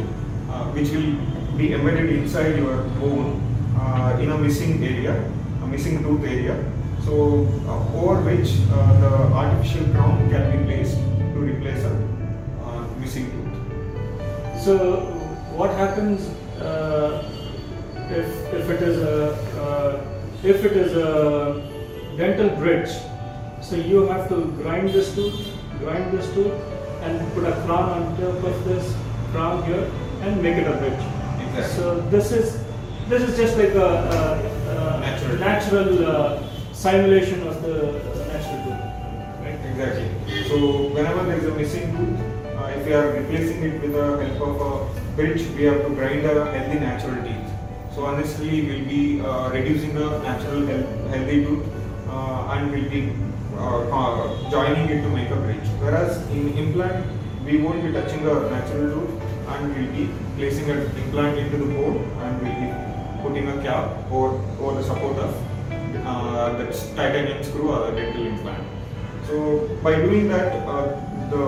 uh, 0.49 0.71
which 0.71 0.91
will 0.91 1.17
be 1.57 1.73
embedded 1.73 2.09
inside 2.09 2.55
your 2.55 2.83
bone 3.01 3.41
uh, 3.77 4.17
in 4.21 4.31
a 4.31 4.37
missing 4.37 4.81
area, 4.83 5.29
a 5.61 5.67
missing 5.67 6.01
tooth 6.01 6.23
area. 6.23 6.55
So 7.03 7.45
uh, 7.67 7.99
over 7.99 8.21
which 8.21 8.55
uh, 8.71 8.99
the 9.01 9.11
artificial 9.35 9.85
crown 9.91 10.29
can 10.29 10.57
be 10.57 10.65
placed 10.65 10.95
to 10.95 11.39
replace 11.39 11.83
a 11.83 11.93
uh, 12.63 12.87
missing 12.99 13.29
tooth. 13.31 14.63
So 14.63 15.01
what 15.57 15.71
happens 15.71 16.21
uh, 16.61 17.27
if 18.09 18.27
if 18.53 18.69
it 18.69 18.81
is 18.81 19.01
a 19.01 19.35
uh, 19.59 20.01
if 20.43 20.63
it 20.63 20.77
is 20.77 20.95
a 20.95 21.59
dental 22.15 22.55
bridge? 22.55 22.89
So 23.61 23.75
you 23.75 24.07
have 24.07 24.29
to 24.29 24.45
grind 24.61 24.89
this 24.89 25.13
tooth, 25.15 25.52
grind 25.83 26.11
this 26.17 26.31
tooth, 26.33 26.53
and 27.01 27.33
put 27.33 27.45
a 27.45 27.53
crown 27.65 27.89
on 27.95 28.17
top 28.17 28.43
of 28.51 28.65
this 28.65 28.95
crown 29.31 29.63
here, 29.65 29.89
and 30.21 30.41
make 30.41 30.57
it 30.57 30.67
a 30.67 30.77
bridge. 30.77 31.03
Exactly. 31.47 31.75
So 31.75 31.99
this 32.15 32.31
is 32.31 32.63
this 33.09 33.21
is 33.23 33.35
just 33.37 33.57
like 33.57 33.75
a, 33.75 33.89
a, 34.17 34.21
a 34.73 34.99
Natural. 34.99 35.37
natural 35.37 36.05
uh, 36.07 36.43
simulation 36.71 37.45
of 37.47 37.61
the 37.61 37.75
natural 38.31 38.59
tooth, 38.63 38.83
right? 39.43 39.59
Exactly. 39.71 40.09
So 40.49 40.87
whenever 40.95 41.23
there 41.25 41.37
is 41.37 41.45
a 41.45 41.55
missing 41.55 41.91
tooth, 41.97 42.19
uh, 42.55 42.71
if 42.77 42.85
we 42.85 42.93
are 42.93 43.07
replacing 43.11 43.63
it 43.63 43.81
with 43.81 43.93
the 43.93 44.05
help 44.25 44.41
of 44.49 44.61
a 44.61 45.15
bridge, 45.17 45.45
we 45.57 45.63
have 45.63 45.81
to 45.85 45.89
grind 45.89 46.25
a 46.25 46.51
healthy 46.51 46.79
natural 46.79 47.21
teeth. 47.23 47.49
So 47.93 48.05
honestly, 48.05 48.61
we'll 48.65 48.85
be 48.85 49.21
uh, 49.21 49.49
reducing 49.51 49.93
the 49.95 50.17
natural 50.19 50.65
health, 50.65 50.89
healthy 51.13 51.43
tooth 51.45 51.67
uh, 52.09 52.53
and 52.53 52.71
we'll 52.71 52.89
be 52.89 53.13
uh, 53.57 53.88
uh, 53.89 54.50
joining 54.51 54.89
it 54.89 55.01
to 55.01 55.10
make 55.10 55.29
a 55.29 55.36
bridge. 55.36 55.67
Whereas 55.79 56.17
in 56.31 56.57
implant, 56.57 57.05
we 57.45 57.57
won't 57.57 57.83
be 57.83 57.91
touching 57.91 58.24
the 58.24 58.50
natural 58.50 58.93
tooth 58.93 59.22
and 59.48 59.75
we'll 59.75 59.91
be 59.91 60.10
placing 60.38 60.69
an 60.69 60.81
implant 60.98 61.38
into 61.38 61.57
the 61.57 61.65
bone 61.65 61.98
and 62.22 62.41
we'll 62.41 62.60
be 62.62 62.93
putting 63.22 63.48
a 63.50 63.62
cap 63.63 64.12
over, 64.12 64.36
over 64.60 64.81
the 64.81 64.83
support 64.83 65.17
of 65.17 65.36
uh, 66.05 66.57
the 66.57 66.65
titanium 66.95 67.43
screw 67.43 67.69
or 67.72 67.91
the 67.91 67.98
dental 67.98 68.25
implant. 68.27 68.63
So 69.27 69.67
by 69.83 69.95
doing 69.95 70.27
that, 70.29 70.53
uh, 70.67 70.88
the 71.29 71.43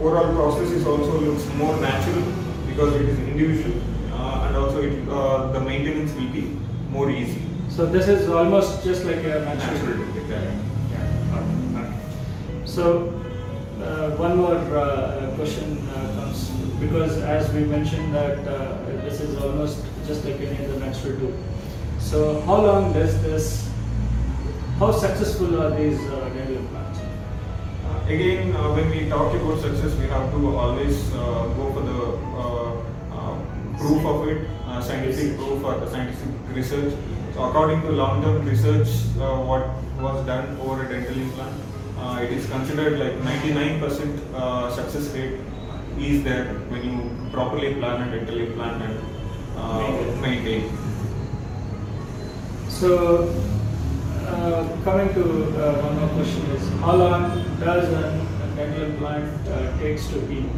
overall 0.00 0.34
process 0.34 0.70
is 0.70 0.86
also 0.86 1.20
looks 1.20 1.46
more 1.54 1.76
natural 1.80 2.22
because 2.66 2.94
it 2.94 3.08
is 3.08 3.18
individual 3.20 3.80
uh, 4.12 4.46
and 4.46 4.56
also 4.56 4.82
it, 4.82 5.08
uh, 5.08 5.52
the 5.52 5.60
maintenance 5.60 6.12
will 6.14 6.32
be 6.32 6.56
more 6.90 7.10
easy. 7.10 7.40
So 7.68 7.86
this 7.86 8.08
is 8.08 8.28
almost 8.28 8.84
just 8.84 9.04
like 9.04 9.24
a 9.24 9.44
natural 9.44 9.96
Natural, 9.96 10.71
So, 12.72 13.12
uh, 13.84 14.16
one 14.16 14.38
more 14.38 14.56
uh, 14.56 15.30
question 15.36 15.76
uh, 15.88 16.08
comes 16.16 16.48
because 16.80 17.18
as 17.18 17.52
we 17.52 17.64
mentioned 17.64 18.14
that 18.14 18.38
uh, 18.48 18.78
this 19.04 19.20
is 19.20 19.36
almost 19.36 19.84
just 20.06 20.24
like 20.24 20.40
any 20.40 20.64
other 20.64 20.80
natural 20.80 21.18
tooth. 21.18 21.34
So, 21.98 22.40
how 22.46 22.64
long 22.64 22.94
does 22.94 23.20
this? 23.22 23.68
How 24.78 24.90
successful 24.90 25.60
are 25.60 25.76
these 25.76 26.00
uh, 26.00 26.30
dental 26.30 26.56
implants? 26.56 27.00
Uh, 27.00 28.06
again, 28.08 28.56
uh, 28.56 28.72
when 28.72 28.88
we 28.88 29.06
talk 29.10 29.34
about 29.34 29.60
success, 29.60 29.94
we 29.96 30.06
have 30.06 30.32
to 30.32 30.56
always 30.56 31.12
uh, 31.12 31.52
go 31.58 31.68
for 31.74 31.82
the 31.82 32.00
uh, 32.40 32.72
uh, 33.18 33.76
proof 33.76 34.06
of 34.06 34.28
it, 34.28 34.48
uh, 34.64 34.80
scientific 34.80 35.36
proof 35.36 35.62
or 35.62 35.78
the 35.78 35.90
scientific 35.90 36.56
research. 36.56 36.94
So, 37.34 37.44
according 37.44 37.82
to 37.82 37.90
long-term 37.90 38.48
research, 38.48 38.88
uh, 39.20 39.36
what 39.50 39.68
was 40.00 40.24
done 40.24 40.58
over 40.58 40.86
a 40.86 40.88
dental 40.88 41.20
implant, 41.20 41.61
it 42.22 42.32
is 42.32 42.46
considered 42.48 42.98
like 42.98 43.14
99% 43.20 44.34
uh, 44.34 44.70
success 44.74 45.08
rate 45.14 45.40
is 45.98 46.22
there 46.24 46.46
when 46.70 46.82
you 46.88 47.30
properly 47.30 47.74
plan 47.74 48.08
a 48.08 48.16
dental 48.16 48.38
implant 48.38 48.82
and 48.82 48.98
uh, 49.56 50.20
Maintain. 50.20 50.70
So, 52.68 53.28
uh, 54.26 54.66
coming 54.84 55.12
to 55.14 55.22
uh, 55.22 55.82
one 55.82 55.98
more 56.00 56.08
question 56.16 56.42
is 56.56 56.68
how 56.80 56.96
long 56.96 57.22
does 57.60 57.88
an, 57.88 58.26
a 58.42 58.56
dental 58.56 58.84
implant 58.84 59.48
uh, 59.48 59.78
takes 59.78 60.08
to 60.08 60.26
heal? 60.26 60.48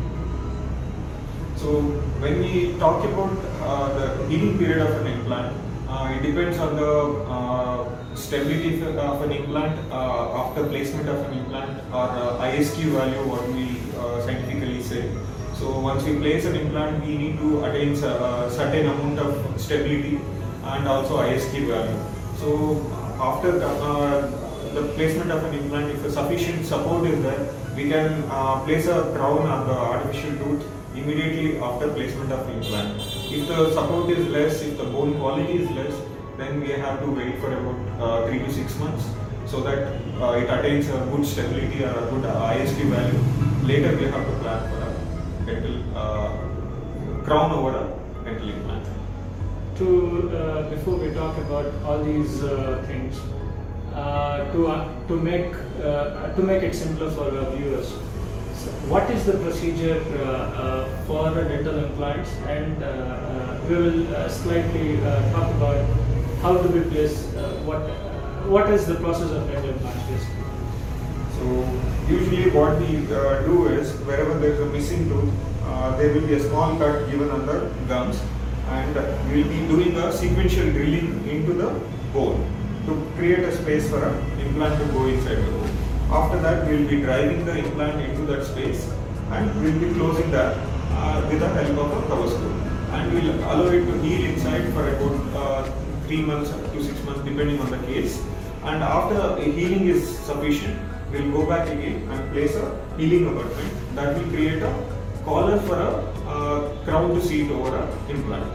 So 1.56 1.80
when 2.20 2.40
we 2.40 2.78
talk 2.78 3.04
about 3.04 3.36
uh, 3.62 3.88
the 3.98 4.28
healing 4.28 4.58
period 4.58 4.78
of 4.86 5.00
an 5.00 5.06
implant, 5.06 5.56
uh, 5.56 5.73
it 6.14 6.22
depends 6.22 6.58
on 6.58 6.76
the 6.76 6.92
uh, 7.28 8.14
stability 8.14 8.80
of, 8.82 9.22
an 9.22 9.32
implant 9.32 9.78
uh, 9.90 10.40
after 10.40 10.66
placement 10.66 11.08
of 11.08 11.18
an 11.26 11.38
implant 11.38 11.78
or 11.92 12.08
uh, 12.08 12.50
ISQ 12.50 12.76
value, 12.96 13.28
what 13.28 13.46
we 13.48 13.78
uh, 13.98 14.20
scientifically 14.24 14.82
say. 14.82 15.10
So 15.54 15.78
once 15.80 16.02
we 16.04 16.16
place 16.18 16.44
an 16.46 16.56
implant, 16.56 17.04
we 17.04 17.16
need 17.16 17.38
to 17.38 17.64
attain 17.64 17.94
a 18.02 18.08
uh, 18.08 18.50
certain 18.50 18.86
amount 18.86 19.18
of 19.18 19.60
stability 19.60 20.20
and 20.64 20.88
also 20.88 21.18
ISQ 21.18 21.68
value. 21.68 22.00
So 22.38 22.50
after 23.20 23.52
the, 23.58 23.68
uh, 23.68 24.74
the 24.74 24.88
placement 24.94 25.30
of 25.30 25.44
an 25.44 25.54
implant, 25.54 25.90
if 25.90 26.04
a 26.04 26.10
sufficient 26.10 26.66
support 26.66 27.06
is 27.06 27.22
there, 27.22 27.54
we 27.76 27.88
can 27.88 28.24
uh, 28.28 28.64
place 28.64 28.86
a 28.86 29.12
crown 29.14 29.46
on 29.46 29.66
the 29.66 29.74
artificial 29.74 30.36
tooth 30.38 30.64
immediately 30.94 31.58
after 31.58 31.88
placement 31.92 32.32
of 32.32 32.48
implant. 32.48 33.00
If 33.30 33.48
the 33.48 33.72
support 33.72 34.10
is 34.10 34.28
less, 34.28 34.62
if 34.62 34.76
the 34.78 34.84
bone 34.84 35.18
quality 35.18 35.54
is 35.62 35.70
less, 35.70 35.94
then 36.36 36.60
we 36.60 36.68
have 36.70 37.00
to 37.00 37.10
wait 37.10 37.38
for 37.40 37.52
about 37.52 38.02
uh, 38.02 38.26
three 38.26 38.38
to 38.40 38.52
six 38.52 38.76
months 38.78 39.04
so 39.46 39.60
that 39.60 39.94
uh, 40.20 40.32
it 40.32 40.48
attains 40.50 40.88
a 40.88 40.98
good 41.12 41.26
stability 41.26 41.84
or 41.84 41.90
a 41.90 42.10
good 42.10 42.24
ISQ 42.24 42.90
value. 42.90 43.20
Later 43.66 43.96
we 43.96 44.04
have 44.04 44.24
to 44.26 44.38
plan 44.40 44.70
for 44.70 44.80
a 44.82 45.46
dental 45.46 45.96
uh, 45.96 47.24
crown 47.24 47.52
over 47.52 47.70
a 47.78 48.24
dental 48.24 48.48
implant. 48.48 48.86
to 49.78 50.30
uh, 50.30 50.70
before 50.70 50.96
we 50.96 51.12
talk 51.14 51.36
about 51.38 51.66
all 51.84 52.02
these 52.02 52.42
uh, 52.44 52.82
things 52.86 53.20
uh, 53.92 54.52
to 54.52 54.68
uh, 54.68 55.06
to 55.08 55.16
make 55.16 55.54
uh, 55.82 56.32
to 56.36 56.42
make 56.42 56.62
it 56.62 56.74
simpler 56.74 57.10
for 57.10 57.24
our 57.38 57.50
viewers 57.56 57.92
what 58.92 59.10
is 59.10 59.24
the 59.26 59.32
procedure 59.32 60.00
uh, 60.18 60.24
uh, 60.24 61.04
for 61.06 61.30
dental 61.34 61.78
implants 61.78 62.30
and 62.46 62.82
uh, 62.82 63.58
we 63.68 63.76
will 63.76 64.28
slightly 64.28 64.96
talk 65.32 65.50
about 65.54 65.84
how 66.42 66.56
do 66.56 66.68
we 66.68 66.82
place 66.90 67.34
uh, 67.34 67.60
what 67.64 67.80
what 68.54 68.70
is 68.70 68.86
the 68.86 68.94
process 68.96 69.30
of 69.30 69.46
dental 69.50 69.70
implants 69.70 70.02
basically 70.10 70.42
So 71.36 71.46
usually 72.08 72.50
what 72.50 72.78
we 72.80 72.92
do 73.46 73.68
is 73.68 73.92
wherever 74.08 74.34
there 74.42 74.52
is 74.52 74.60
a 74.60 74.66
missing 74.66 75.08
tooth, 75.08 75.32
there 75.98 76.12
will 76.14 76.26
be 76.26 76.34
a 76.34 76.42
small 76.48 76.76
cut 76.82 77.10
given 77.10 77.30
on 77.30 77.46
the 77.46 77.56
gums 77.88 78.20
and 78.76 78.96
we 79.30 79.42
will 79.42 79.50
be 79.50 79.62
doing 79.72 79.96
a 79.96 80.12
sequential 80.12 80.70
drilling 80.76 81.28
into 81.28 81.54
the 81.54 81.70
bone 82.12 82.44
to 82.86 82.96
create 83.16 83.40
a 83.40 83.56
space 83.56 83.88
for 83.88 84.04
an 84.04 84.40
implant 84.40 84.78
to 84.80 84.92
go 84.92 85.06
inside 85.06 85.36
the 85.36 85.50
bone. 85.50 85.63
After 86.10 86.38
that, 86.40 86.68
we 86.68 86.76
will 86.76 86.88
be 86.88 87.00
driving 87.00 87.44
the 87.44 87.56
implant 87.58 88.00
into 88.00 88.26
that 88.32 88.44
space 88.44 88.88
and 89.30 89.54
we 89.60 89.72
will 89.72 89.80
be 89.88 89.94
closing 89.94 90.30
that 90.30 90.56
uh, 90.90 91.26
with 91.30 91.40
the 91.40 91.48
help 91.48 91.78
of 91.78 92.04
a 92.04 92.06
cover 92.08 92.28
screw. 92.28 92.52
And 92.92 93.12
we 93.12 93.20
will 93.20 93.38
allow 93.44 93.66
it 93.66 93.84
to 93.86 94.00
heal 94.02 94.24
inside 94.30 94.72
for 94.72 94.88
about 94.88 95.64
uh, 95.66 95.72
3 96.06 96.22
months 96.22 96.50
to 96.50 96.84
6 96.84 97.04
months 97.04 97.20
depending 97.24 97.58
on 97.60 97.70
the 97.70 97.78
case. 97.86 98.22
And 98.64 98.82
after 98.82 99.40
healing 99.42 99.88
is 99.88 100.18
sufficient, 100.18 100.78
we 101.10 101.22
will 101.22 101.42
go 101.42 101.46
back 101.46 101.68
again 101.68 102.08
and 102.10 102.32
place 102.32 102.54
a 102.56 102.66
healing 102.96 103.26
abutment 103.28 103.96
that 103.96 104.16
will 104.16 104.28
create 104.30 104.62
a 104.62 104.72
collar 105.24 105.58
for 105.60 105.78
a 105.78 106.14
uh, 106.28 106.84
crown 106.84 107.14
to 107.14 107.20
seat 107.22 107.50
over 107.50 107.76
a 107.76 108.10
implant. 108.10 108.52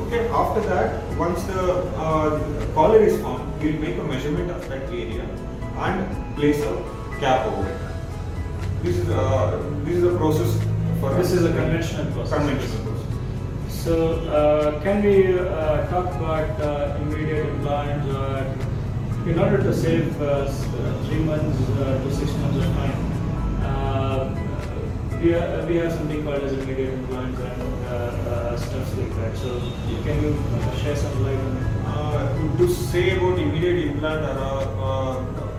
Okay, 0.00 0.28
after 0.28 0.60
that, 0.62 1.18
once 1.18 1.42
the 1.44 1.62
uh, 1.96 2.40
collar 2.74 3.00
is 3.00 3.20
formed, 3.20 3.62
we 3.62 3.72
will 3.72 3.80
make 3.80 3.98
a 3.98 4.04
measurement 4.04 4.50
of 4.50 4.68
that 4.68 4.82
area 4.84 5.26
and 5.76 6.29
place 6.40 6.62
a 6.62 6.72
cap 7.20 7.46
over 7.46 7.68
it. 7.68 7.80
This 8.82 8.96
is 8.96 9.08
uh, 9.10 9.62
this 9.84 9.96
is 9.96 10.04
a 10.04 10.16
process 10.16 10.52
for 11.00 11.12
This 11.14 11.32
is 11.32 11.44
a 11.44 11.52
conventional 11.52 12.06
process. 12.12 12.38
conventional 12.38 12.84
process. 12.86 13.06
So, 13.84 13.94
uh, 14.38 14.80
can 14.82 15.02
we 15.02 15.38
uh, 15.38 15.86
talk 15.90 16.08
about 16.16 16.60
uh, 16.60 16.96
immediate 17.02 17.46
implants 17.46 18.06
or 18.14 19.30
in 19.30 19.38
order 19.38 19.58
to 19.58 19.74
save 19.74 20.20
uh, 20.22 20.26
uh, 20.26 21.04
three 21.04 21.22
months 21.28 21.60
uh, 21.68 22.02
to 22.02 22.14
six 22.14 22.32
months 22.42 22.64
of 22.64 22.74
time? 22.80 22.98
We, 25.22 25.32
have, 25.32 25.68
we 25.68 25.76
have 25.76 25.92
something 25.92 26.24
called 26.24 26.42
as 26.42 26.54
immediate 26.54 26.94
implants 26.94 27.38
and 27.40 28.58
stuff 28.58 28.98
like 28.98 29.14
that. 29.16 29.36
So, 29.36 29.50
can 30.04 30.22
you 30.22 30.30
uh, 30.32 30.76
share 30.76 30.96
some 30.96 31.22
light 31.22 31.36
on 31.36 31.56
it? 31.58 31.66
Uh, 31.84 32.56
to 32.56 32.68
say 32.72 33.10
about 33.18 33.38
immediate 33.38 33.84
implant 33.88 34.24
or, 34.38 35.49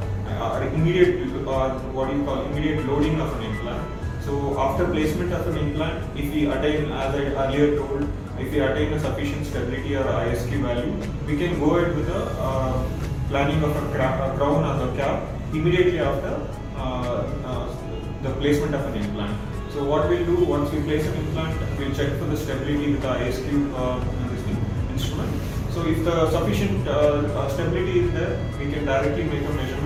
uh, 0.42 0.48
uh, 0.48 0.58
or 0.58 0.64
immediate 0.64 1.22
uh, 1.48 1.70
what 1.96 2.14
you 2.14 2.24
call 2.24 2.42
immediate 2.46 2.86
loading 2.86 3.20
of 3.22 3.34
an 3.40 3.44
implant. 3.46 3.88
So 4.26 4.60
after 4.60 4.86
placement 4.86 5.34
of 5.34 5.48
an 5.48 5.58
implant, 5.58 6.18
if 6.18 6.34
we 6.34 6.46
attain, 6.48 6.92
as 6.92 7.16
I 7.16 7.24
earlier 7.44 7.78
told, 7.78 8.08
if 8.40 8.52
we 8.52 8.60
attain 8.60 8.94
a 8.94 9.00
sufficient 9.00 9.46
stability 9.46 9.96
or 9.96 10.04
ISQ 10.04 10.62
value, 10.62 10.94
we 11.28 11.38
can 11.38 11.60
go 11.60 11.76
ahead 11.76 11.96
with 11.96 12.08
the 12.08 12.24
uh, 12.40 12.84
planning 13.30 13.64
of 13.64 13.76
a, 13.76 13.84
cra- 13.94 14.32
a 14.34 14.38
crown 14.38 14.64
or 14.64 14.86
the 14.86 14.98
cap 14.98 15.24
immediately 15.54 16.00
after 16.00 16.48
uh, 16.76 17.24
uh, 17.46 17.76
the 18.24 18.32
placement 18.36 18.76
of 18.76 18.86
an 18.86 19.02
implant. 19.04 19.38
So 19.74 19.84
what 19.84 20.10
we'll 20.10 20.26
do 20.26 20.46
once 20.46 20.72
we 20.72 20.82
place 20.82 21.06
an 21.08 21.16
implant, 21.16 21.60
we'll 21.78 21.94
check 21.94 22.18
for 22.20 22.26
the 22.26 22.38
stability 22.38 22.92
with 22.94 23.02
the 23.02 23.08
ISQ 23.08 23.74
uh, 23.76 24.92
instrument. 24.92 25.32
So 25.72 25.88
if 25.88 26.04
the 26.04 26.30
sufficient 26.32 26.88
uh, 26.88 27.48
stability 27.50 28.02
is 28.02 28.12
there, 28.12 28.38
we 28.60 28.72
can 28.72 28.86
directly 28.86 29.24
make 29.24 29.46
a 29.46 29.54
measurement 29.54 29.81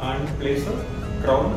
and 0.00 0.28
place 0.40 0.66
a 0.66 1.20
crown 1.22 1.52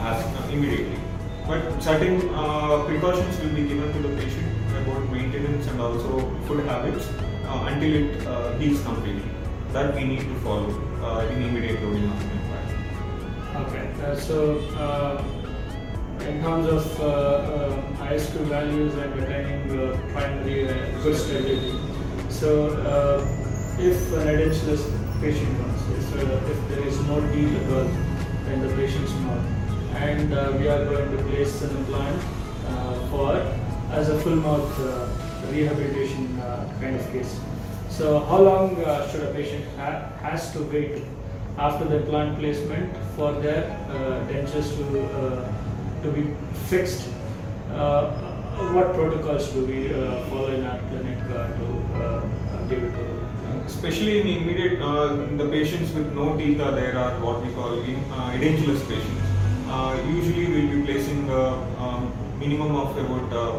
as 0.00 0.24
uh, 0.24 0.48
immediately. 0.52 0.98
But 1.46 1.82
certain 1.82 2.28
uh, 2.34 2.84
precautions 2.84 3.40
will 3.40 3.54
be 3.54 3.66
given 3.68 3.92
to 3.92 4.08
the 4.08 4.14
patient 4.16 4.46
about 4.82 5.10
maintenance 5.10 5.66
and 5.66 5.80
also 5.80 6.30
food 6.46 6.64
habits 6.66 7.08
uh, 7.46 7.68
until 7.68 7.94
it 7.94 8.26
uh, 8.26 8.56
heals 8.58 8.82
completely. 8.82 9.30
That 9.72 9.94
we 9.94 10.04
need 10.04 10.20
to 10.20 10.34
follow 10.40 10.70
in 11.28 11.42
immediate 11.42 11.82
loading 11.82 12.04
of. 12.04 12.38
Okay, 13.56 14.20
so 14.20 14.60
in 16.26 16.42
terms 16.42 16.66
of 16.66 17.00
uh, 17.00 17.04
uh, 17.04 18.44
values 18.44 18.94
and 18.94 19.14
retaining 19.16 19.78
uh, 19.78 19.96
primary 20.12 20.66
good 21.02 21.16
stability, 21.16 21.74
so 22.28 22.48
if 23.78 24.12
an 24.14 24.28
edgeless 24.28 24.82
patient 25.20 25.56
comes, 25.58 25.77
if, 25.96 26.16
uh, 26.16 26.50
if 26.52 26.68
there 26.68 26.84
is 26.86 26.98
no 27.06 27.20
teeth 27.32 27.54
at 27.60 27.72
all 27.72 27.88
in 28.52 28.60
the 28.66 28.74
patient's 28.74 29.12
mouth, 29.24 29.44
and 29.96 30.32
uh, 30.32 30.54
we 30.58 30.68
are 30.68 30.84
going 30.84 31.16
to 31.16 31.22
place 31.24 31.62
an 31.62 31.76
implant 31.76 32.22
uh, 32.68 32.94
for 33.10 33.32
as 33.90 34.08
a 34.10 34.18
full 34.20 34.36
mouth 34.36 34.78
rehabilitation 35.50 36.40
kind 36.80 36.96
of 36.96 37.12
case. 37.12 37.38
So 37.88 38.20
how 38.20 38.40
long 38.42 38.76
should 39.10 39.22
a 39.22 39.32
patient 39.32 39.64
ha- 39.76 40.10
has 40.20 40.52
to 40.52 40.62
wait 40.64 41.02
after 41.56 41.84
the 41.84 41.96
implant 42.02 42.38
placement 42.38 42.94
for 43.16 43.32
their 43.32 43.62
dentures 44.28 44.68
to 44.76 45.52
to 46.02 46.12
be 46.12 46.34
fixed? 46.68 47.08
Uh, 47.72 48.10
what 48.74 48.92
protocols 48.94 49.50
do 49.52 49.64
we 49.64 49.94
uh, 49.94 50.24
follow 50.26 50.48
in 50.48 50.64
our 50.64 50.78
clinic 50.90 51.18
uh, 51.30 51.46
to 51.58 52.66
give 52.68 52.82
it 52.84 52.92
to? 52.92 53.17
Especially 53.68 54.20
in 54.20 54.26
immediate, 54.26 54.80
uh, 54.80 55.14
the 55.36 55.46
patients 55.50 55.92
with 55.92 56.12
no 56.14 56.36
teeth 56.38 56.56
there 56.56 56.96
are 56.98 57.12
what 57.20 57.44
we 57.44 57.52
call 57.52 57.74
in, 57.80 57.96
uh, 58.10 58.32
edentulous 58.36 58.80
patients. 58.88 59.26
Uh, 59.68 59.92
usually 60.08 60.46
we'll 60.52 60.70
be 60.74 60.82
placing 60.86 61.28
a 61.28 61.42
um, 61.84 62.10
minimum 62.40 62.74
of 62.74 62.96
about 62.96 63.32
uh, 63.32 63.58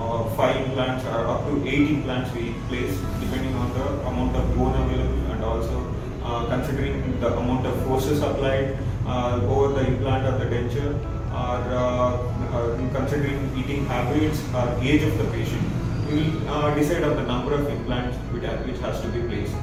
uh, 0.00 0.24
five 0.36 0.56
implants 0.56 1.04
or 1.04 1.26
up 1.34 1.44
to 1.48 1.68
eight 1.68 1.90
implants 1.90 2.32
we 2.34 2.54
place 2.68 2.96
depending 3.20 3.54
on 3.56 3.68
the 3.74 3.86
amount 4.08 4.34
of 4.34 4.56
bone 4.56 4.74
available 4.84 5.32
and 5.32 5.44
also 5.44 5.76
uh, 6.24 6.46
considering 6.46 7.20
the 7.20 7.36
amount 7.36 7.66
of 7.66 7.76
forces 7.84 8.22
applied 8.22 8.78
uh, 9.06 9.38
over 9.52 9.68
the 9.74 9.86
implant 9.86 10.24
or 10.32 10.38
the 10.42 10.48
denture 10.54 10.94
or 11.44 11.58
uh, 11.82 12.16
uh, 12.56 12.90
considering 12.96 13.38
eating 13.56 13.84
habits 13.86 14.42
or 14.54 14.66
age 14.80 15.02
of 15.02 15.16
the 15.18 15.24
patient 15.36 15.62
we 16.08 16.22
will 16.22 16.48
uh, 16.48 16.74
decide 16.74 17.02
on 17.02 17.16
the 17.16 17.22
number 17.22 17.54
of 17.54 17.68
implants 17.68 18.16
which, 18.42 18.66
which 18.66 18.78
has 18.80 19.00
to 19.00 19.08
be 19.08 19.20
placed. 19.28 19.54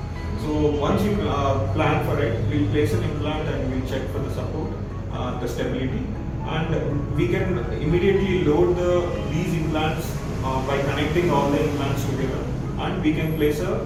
So 0.41 0.71
once 0.79 1.03
you 1.03 1.13
uh, 1.21 1.73
plan 1.73 2.05
for 2.05 2.21
it, 2.23 2.33
we'll 2.49 2.69
place 2.71 2.93
an 2.93 3.03
implant 3.03 3.47
and 3.49 3.71
we'll 3.71 3.89
check 3.89 4.07
for 4.09 4.19
the 4.19 4.33
support, 4.33 4.71
uh, 5.11 5.39
the 5.39 5.47
stability, 5.47 6.05
and 6.45 7.15
we 7.15 7.27
can 7.27 7.57
immediately 7.81 8.43
load 8.45 8.75
the 8.77 9.01
these 9.29 9.53
implants 9.53 10.15
uh, 10.43 10.65
by 10.65 10.77
connecting 10.81 11.29
all 11.29 11.49
the 11.51 11.61
implants 11.61 12.05
together, 12.05 12.43
and 12.79 13.03
we 13.03 13.13
can 13.13 13.35
place 13.35 13.59
a 13.59 13.85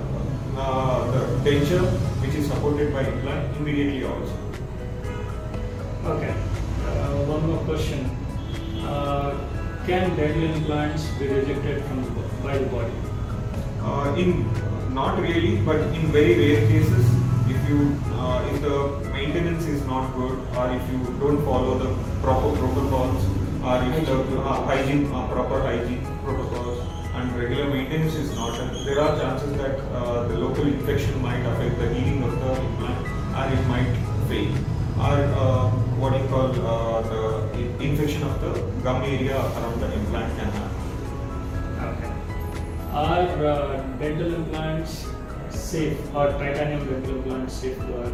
uh, 0.56 1.12
the 1.12 1.49
denture 1.49 1.86
which 2.21 2.36
is 2.36 2.47
supported 2.47 2.93
by 2.93 3.01
implant 3.01 3.58
immediately 3.58 4.03
also. 4.06 4.38
Okay. 6.06 6.36
Uh, 6.86 7.25
one 7.25 7.47
more 7.47 7.63
question. 7.65 8.06
Uh, 8.86 9.34
can 9.88 10.15
dental 10.15 10.43
implants 10.56 11.08
be 11.17 11.27
rejected 11.27 11.84
from 11.86 12.03
the, 12.03 12.10
by 12.43 12.58
the 12.58 12.65
body? 12.67 12.93
Uh, 13.82 14.15
in 14.17 14.45
not 14.93 15.19
really, 15.19 15.58
but 15.65 15.77
in 15.97 16.12
very 16.12 16.36
rare 16.38 16.67
cases, 16.67 17.06
if 17.49 17.69
you 17.69 17.97
uh, 18.13 18.47
if 18.51 18.62
the 18.62 19.10
maintenance 19.12 19.65
is 19.65 19.86
not 19.86 20.13
good 20.15 20.38
or 20.56 20.69
if 20.71 20.91
you 20.91 20.99
don't 21.19 21.43
follow 21.45 21.77
the 21.79 21.89
proper 22.21 22.56
protocols 22.58 23.25
or 23.63 23.77
if 23.84 24.06
the 24.06 24.39
uh, 24.39 24.65
hygiene 24.65 25.06
uh, 25.08 25.27
proper 25.27 25.62
hygiene 25.62 26.06
protocols 26.23 26.79
and 27.15 27.36
regular 27.39 27.69
maintenance 27.69 28.13
is 28.15 28.36
not 28.36 28.58
done, 28.58 28.86
there 28.86 28.99
are 28.99 29.17
chances 29.19 29.51
that 29.58 29.79
uh, 29.79 30.27
the 30.27 30.38
local 30.38 30.67
infection 30.67 31.21
might 31.21 31.43
affect 31.53 31.77
the 31.79 31.93
healing 31.93 32.23
of 32.23 32.39
the 32.39 32.62
implant 32.62 33.08
and 33.36 33.60
it 33.60 33.67
might 33.67 33.91
fail. 34.29 34.53
Or 34.97 35.17
uh, 35.41 35.69
what 35.97 36.19
you 36.19 36.27
call 36.27 36.51
uh, 36.51 37.01
the 37.01 37.84
infection 37.84 38.23
of 38.23 38.39
the 38.41 38.62
gum 38.84 39.01
area 39.01 39.38
around 39.38 39.79
the 39.82 39.91
implant 39.93 40.38
can 40.38 40.51
happen. 40.51 40.62
Are 42.93 43.45
uh, 43.47 43.82
dental 43.97 44.36
implants 44.36 45.08
safe? 45.49 45.97
Or 46.13 46.27
titanium 46.34 46.88
dental 46.88 47.15
implants 47.15 47.53
safe 47.56 47.75
to 47.77 47.97
our, 47.97 48.12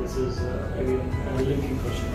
This 0.00 0.16
is 0.16 0.38
uh, 0.38 0.76
again 0.80 1.00
a 1.28 1.42
linking 1.42 1.78
question. 1.80 2.06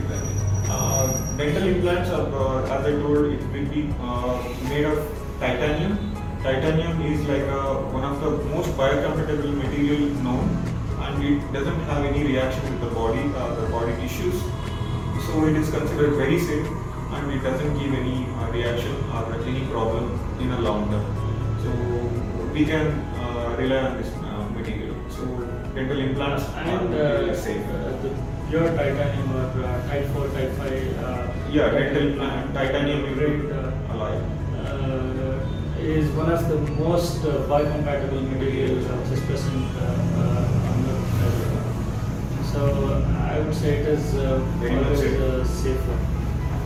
Exactly. 0.00 0.34
Uh, 0.70 1.36
dental 1.36 1.68
implants 1.68 2.08
are, 2.08 2.26
uh, 2.34 2.78
as 2.78 2.86
I 2.86 2.92
told, 3.02 3.26
it 3.26 3.42
will 3.52 3.68
be 3.74 3.92
uh, 4.00 4.42
made 4.70 4.86
of 4.86 4.98
titanium. 5.40 6.16
Titanium 6.42 7.02
is 7.02 7.20
like 7.26 7.48
uh, 7.48 7.74
one 7.92 8.04
of 8.04 8.22
the 8.22 8.30
most 8.54 8.70
biocompatible 8.70 9.54
material 9.62 10.08
known, 10.24 10.48
and 11.00 11.22
it 11.22 11.52
doesn't 11.52 11.80
have 11.80 12.02
any 12.02 12.24
reaction 12.24 12.62
with 12.70 12.80
the 12.80 12.94
body, 12.94 13.22
the 13.60 13.68
body 13.70 13.92
tissues. 14.00 14.40
So 15.26 15.46
it 15.46 15.56
is 15.56 15.68
considered 15.68 16.14
very 16.16 16.40
safe, 16.40 16.66
and 17.14 17.32
it 17.32 17.42
doesn't 17.42 17.74
give 17.78 17.92
any 17.94 18.26
uh, 18.26 18.50
reaction 18.50 18.94
or 19.12 19.24
any 19.46 19.64
problem 19.66 20.18
in 20.40 20.50
a 20.50 20.60
long 20.60 20.90
term. 20.90 21.04
So 21.62 21.70
we 22.52 22.64
can 22.64 22.86
uh, 23.22 23.54
rely 23.58 23.78
on 23.88 23.96
this 23.98 24.10
uh, 24.16 24.44
material. 24.56 24.94
So 25.08 25.24
dental 25.74 25.98
implants 25.98 26.44
are 26.50 26.64
And 26.64 26.90
really 26.90 27.30
uh, 27.30 27.34
safe. 27.34 27.64
uh, 27.68 28.02
the 28.02 28.10
pure 28.50 28.68
titanium 28.76 29.32
or 29.36 29.64
uh, 29.64 29.88
type 29.88 30.06
4, 30.14 30.28
type 30.28 30.52
5. 30.52 30.98
Uh, 31.04 31.26
Yeah, 31.50 31.70
dental 31.70 32.06
implant, 32.08 32.54
titanium 32.54 33.02
uh, 33.52 33.94
alive. 33.94 34.22
uh, 34.58 35.84
is 35.84 36.08
one 36.16 36.30
of 36.32 36.48
the 36.48 36.56
most 36.82 37.24
uh, 37.24 37.32
biocompatible 37.50 38.22
materials 38.32 38.86
of 38.90 39.08
this 39.10 39.20
present 39.26 39.64
uh, 39.76 39.84
uh, 40.20 40.44
the. 40.86 40.94
So 42.52 42.60
uh, 42.64 43.32
I 43.34 43.38
would 43.40 43.54
say 43.54 43.78
it 43.80 43.88
is 43.88 44.14
uh, 44.14 44.40
always 44.62 45.00
safe. 45.00 45.20
uh, 45.20 45.44
safer. 45.44 45.98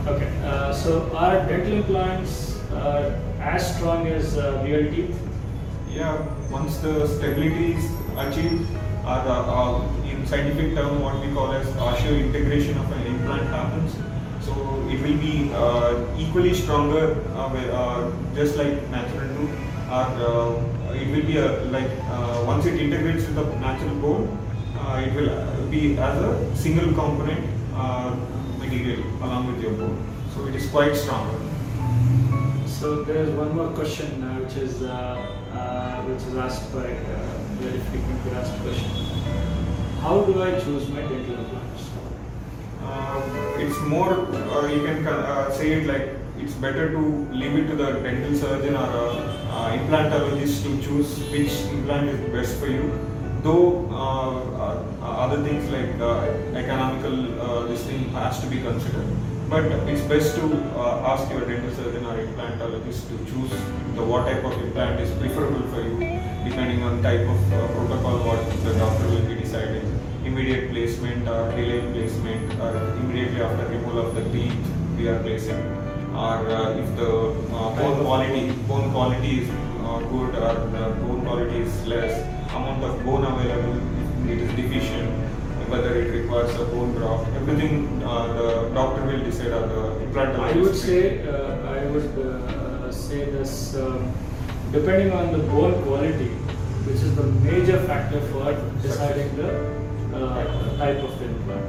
Okay, 0.09 0.27
uh, 0.43 0.73
so 0.73 1.07
are 1.15 1.45
dental 1.45 1.71
implants 1.71 2.57
uh, 2.71 3.15
as 3.39 3.75
strong 3.75 4.07
as 4.07 4.39
uh, 4.39 4.59
real 4.65 4.89
teeth? 4.91 5.15
Yeah, 5.87 6.17
once 6.49 6.77
the 6.77 7.05
stability 7.07 7.73
is 7.73 7.85
achieved, 8.17 8.67
or 9.05 9.19
uh, 9.33 9.53
uh, 9.55 10.09
in 10.09 10.25
scientific 10.25 10.73
term 10.73 11.03
what 11.03 11.23
we 11.23 11.31
call 11.31 11.51
as 11.51 11.67
osseointegration 11.89 12.79
of 12.83 12.91
an 12.91 13.05
implant 13.05 13.47
happens. 13.49 13.93
So 14.41 14.53
it 14.89 14.99
will 15.03 15.19
be 15.21 15.51
uh, 15.53 16.03
equally 16.17 16.55
stronger, 16.55 17.15
uh, 17.35 18.11
just 18.33 18.55
like 18.55 18.89
natural 18.89 19.29
tooth. 19.35 19.53
Or 19.91 20.95
it 20.95 21.07
will 21.13 21.27
be 21.27 21.37
a, 21.37 21.65
like 21.65 21.91
once 22.47 22.65
it 22.65 22.81
integrates 22.81 23.27
with 23.27 23.35
the 23.35 23.45
natural 23.59 23.93
bone, 23.97 24.25
it 25.05 25.13
will 25.13 25.69
be 25.69 25.99
as 25.99 26.17
a 26.17 26.55
single 26.55 26.95
component 26.95 27.45
material 28.69 29.03
along 29.23 29.47
with 29.47 29.63
your 29.63 29.73
bone. 29.73 29.97
So 30.33 30.45
it 30.47 30.55
is 30.55 30.69
quite 30.69 30.95
stronger. 30.95 31.39
So 32.67 33.03
there 33.03 33.23
is 33.23 33.29
one 33.31 33.55
more 33.55 33.69
question 33.69 34.23
uh, 34.23 34.39
which 34.39 34.55
is 34.57 34.83
uh, 34.83 34.91
uh, 35.53 36.01
which 36.03 36.23
is 36.23 36.35
asked 36.37 36.71
by 36.73 36.85
uh, 36.85 37.37
very 37.61 37.79
frequently 37.89 38.31
asked 38.31 38.61
question. 38.61 38.89
How 40.01 40.21
do 40.21 40.43
I 40.43 40.51
choose 40.59 40.87
my 40.89 41.01
dental 41.01 41.39
implants? 41.39 41.89
Uh, 42.83 43.57
it's 43.57 43.79
more, 43.81 44.13
uh, 44.13 44.67
you 44.67 44.85
can 44.85 45.03
say 45.51 45.73
it 45.73 45.87
like 45.87 46.15
it's 46.37 46.53
better 46.53 46.89
to 46.91 46.99
leave 47.33 47.55
it 47.55 47.67
to 47.67 47.75
the 47.75 47.91
dental 47.99 48.33
surgeon 48.35 48.75
or 48.75 48.89
a, 49.01 49.09
uh, 49.57 49.77
implantologist 49.77 50.63
to 50.63 50.81
choose 50.81 51.19
which 51.31 51.51
implant 51.73 52.09
is 52.09 52.19
best 52.31 52.57
for 52.59 52.67
you. 52.67 53.08
Though 53.41 53.87
uh, 53.89 54.39
uh, 54.65 55.23
other 55.23 55.41
things 55.43 55.69
like 55.69 55.95
uh, 56.01 56.27
economical, 56.57 57.67
this 57.67 57.83
thing 57.85 58.09
has 58.09 58.41
to 58.41 58.47
be 58.47 58.57
considered. 58.61 59.07
But 59.49 59.63
it's 59.87 60.01
best 60.01 60.35
to 60.35 60.45
uh, 60.77 61.11
ask 61.11 61.31
your 61.31 61.45
dental 61.47 61.73
surgeon 61.73 62.05
or 62.05 62.17
implantologist 62.17 63.07
to 63.09 63.17
choose 63.31 63.51
the 63.95 64.03
what 64.03 64.25
type 64.25 64.43
of 64.43 64.51
implant 64.61 64.99
is 64.99 65.09
preferable 65.19 65.65
for 65.71 65.81
you, 65.81 65.97
depending 66.43 66.83
on 66.83 67.01
type 67.01 67.27
of 67.27 67.53
uh, 67.53 67.67
protocol 67.67 68.19
what 68.27 68.43
the 68.63 68.73
doctor 68.77 69.07
will 69.07 69.25
be 69.25 69.35
deciding 69.35 69.87
immediate 70.25 70.69
placement 70.71 71.27
or 71.27 71.49
delayed 71.55 71.93
placement 71.93 72.59
or 72.59 72.75
immediately 72.99 73.41
after 73.41 73.65
removal 73.67 74.05
of 74.05 74.15
the 74.15 74.23
teeth 74.31 74.53
we 74.97 75.07
are 75.07 75.19
placing 75.23 75.61
or 76.13 76.35
uh, 76.57 76.77
if 76.77 76.95
the 76.97 77.09
bone 77.79 78.03
quality 78.03 78.51
bone 78.67 78.91
quality 78.91 79.39
is 79.39 79.47
good 80.11 80.35
or 80.35 80.53
the 80.75 80.85
bone 81.01 81.23
quality 81.25 81.61
is 81.61 81.87
less 81.87 82.38
amount 82.55 82.83
of 82.83 83.03
bone 83.05 83.23
available 83.25 83.77
if 84.25 84.29
it 84.31 84.39
is 84.45 84.51
deficient 84.61 85.09
whether 85.71 85.93
it 86.01 86.09
requires 86.19 86.53
a 86.55 86.65
bone 86.65 86.93
graft 86.95 87.27
everything 87.39 88.01
uh, 88.03 88.27
the 88.37 88.47
doctor 88.73 89.05
will 89.05 89.23
decide 89.23 89.51
on 89.51 89.69
the 89.69 89.81
implantologist 90.05 90.55
I 90.55 90.61
would 90.61 90.75
say 90.75 91.01
uh, 91.27 91.73
I 91.77 91.85
would 91.91 92.09
uh, 92.27 92.91
say 92.91 93.25
this 93.35 93.53
depending 94.71 95.11
on 95.11 95.31
the 95.31 95.39
bone 95.39 95.81
quality, 95.83 96.29
which 96.85 96.97
is 96.97 97.15
the 97.15 97.23
major 97.23 97.79
factor 97.87 98.21
for 98.31 98.53
deciding 98.83 99.35
the 99.35 99.49
uh, 100.15 100.77
type 100.77 100.97
of 100.97 101.21
implant. 101.21 101.65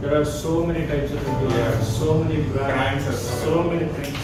There 0.00 0.18
are 0.20 0.24
so 0.24 0.64
many 0.64 0.86
types 0.86 1.12
of 1.12 1.26
implants, 1.28 1.56
Yeah. 1.56 1.82
so 1.82 2.14
many 2.22 2.42
brands, 2.44 3.04
so 3.44 3.62
many 3.64 3.86
things. 3.92 4.16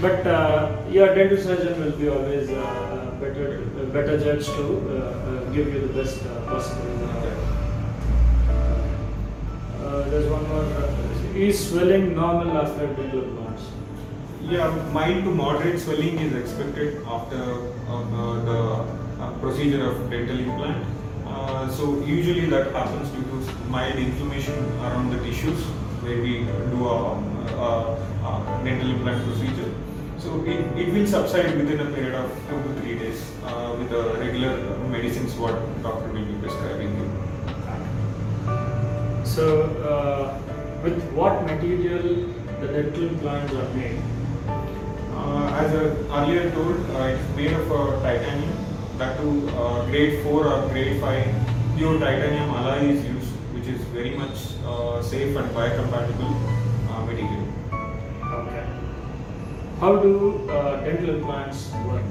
But 0.00 0.26
uh, 0.26 0.76
your 0.88 1.14
dental 1.14 1.36
surgeon 1.36 1.78
will 1.82 1.92
be 1.98 2.08
always 2.08 2.48
uh, 2.48 3.10
better 3.20 3.60
better 3.92 4.18
judge 4.18 4.46
to 4.46 4.64
uh, 4.96 5.37
give 5.52 5.72
you 5.72 5.80
the 5.80 6.02
best 6.02 6.24
uh, 6.26 6.40
possible. 6.46 7.04
Uh, 7.04 7.18
uh, 8.48 8.78
uh 9.84 10.08
there's 10.10 10.30
one 10.30 10.48
more. 10.48 10.64
Uh, 10.64 11.44
is 11.46 11.68
swelling 11.68 12.14
normal 12.14 12.58
after 12.58 12.86
dental 12.86 13.22
implants? 13.22 13.64
Yeah, 14.42 14.70
mild 14.92 15.24
to 15.24 15.30
moderate 15.30 15.80
swelling 15.80 16.18
is 16.18 16.34
expected 16.34 17.02
after 17.06 17.42
uh, 17.88 18.44
the 18.50 18.58
procedure 19.40 19.84
of 19.90 20.10
dental 20.10 20.38
implant. 20.38 20.86
So 21.72 22.00
usually 22.04 22.46
that 22.46 22.72
happens 22.72 23.10
due 23.10 23.22
to 23.22 23.36
mild 23.68 23.96
inflammation 23.96 24.54
around 24.80 25.10
the 25.10 25.18
tissues 25.18 25.62
where 26.02 26.20
we 26.22 26.38
do 26.72 26.88
a, 26.88 27.14
a, 27.66 27.70
a 28.28 28.60
dental 28.64 28.90
implant 28.90 29.24
procedure. 29.26 29.67
So 30.28 30.44
it, 30.44 30.60
it 30.76 30.92
will 30.92 31.06
subside 31.06 31.56
within 31.56 31.80
a 31.80 31.90
period 31.90 32.14
of 32.14 32.30
two 32.50 32.62
to 32.62 32.80
three 32.80 32.98
days 32.98 33.18
uh, 33.46 33.74
with 33.78 33.88
the 33.88 34.02
regular 34.20 34.76
medicines 34.88 35.34
what 35.36 35.54
doctor 35.82 36.08
will 36.08 36.26
be 36.26 36.34
prescribing 36.42 36.92
you. 36.98 37.06
So, 39.24 39.46
uh, 39.92 40.38
with 40.82 41.02
what 41.12 41.46
material 41.46 42.02
the 42.60 42.68
dental 42.68 43.08
implants 43.08 43.54
are 43.54 43.70
made? 43.72 44.02
Uh, 45.16 45.62
as 45.62 45.72
I 45.74 46.20
earlier 46.20 46.50
told, 46.50 46.76
uh, 46.90 47.14
it's 47.14 47.34
made 47.34 47.54
of 47.54 47.72
uh, 47.72 47.98
titanium. 48.02 48.52
That 48.98 49.18
too, 49.18 49.48
uh, 49.56 49.86
grade 49.86 50.22
4 50.24 50.46
or 50.46 50.68
grade 50.68 51.00
5 51.00 51.78
pure 51.78 51.98
titanium 51.98 52.50
alloy 52.50 52.80
is 52.92 53.02
used, 53.02 53.32
which 53.54 53.66
is 53.66 53.80
very 53.96 54.14
much 54.14 54.36
uh, 54.66 55.00
safe 55.00 55.34
and 55.34 55.50
biocompatible 55.56 56.57
How 59.80 59.94
do 59.94 60.50
uh, 60.50 60.80
dental 60.80 61.10
implants 61.10 61.70
work? 61.86 62.02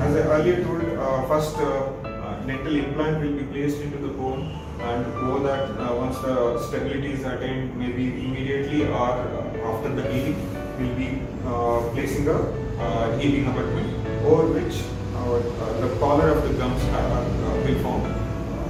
As 0.00 0.16
I 0.16 0.22
earlier 0.26 0.64
told, 0.64 0.82
uh, 0.98 1.22
first 1.28 1.56
uh, 1.58 1.92
uh, 2.02 2.40
dental 2.46 2.74
implant 2.74 3.22
will 3.22 3.36
be 3.38 3.44
placed 3.44 3.80
into 3.80 3.96
the 3.98 4.08
bone, 4.08 4.58
and 4.80 5.06
over 5.22 5.38
that, 5.46 5.70
uh, 5.78 5.94
once 5.94 6.18
the 6.18 6.58
stability 6.66 7.12
is 7.12 7.24
attained, 7.24 7.78
maybe 7.78 8.06
immediately 8.26 8.86
or 8.88 9.10
uh, 9.12 9.70
after 9.70 9.94
the 9.94 10.02
healing, 10.10 10.34
we'll 10.80 10.96
be 10.96 11.22
uh, 11.46 11.78
placing 11.94 12.26
a 12.26 12.34
uh, 12.34 13.16
healing 13.18 13.46
abutment 13.46 13.94
over 14.26 14.48
which 14.58 14.82
our, 15.14 15.38
uh, 15.38 15.80
the 15.80 15.96
collar 16.00 16.30
of 16.30 16.42
the 16.42 16.58
gums 16.58 16.82
are, 16.86 17.22
uh, 17.22 17.62
will 17.64 17.82
form. 17.84 18.02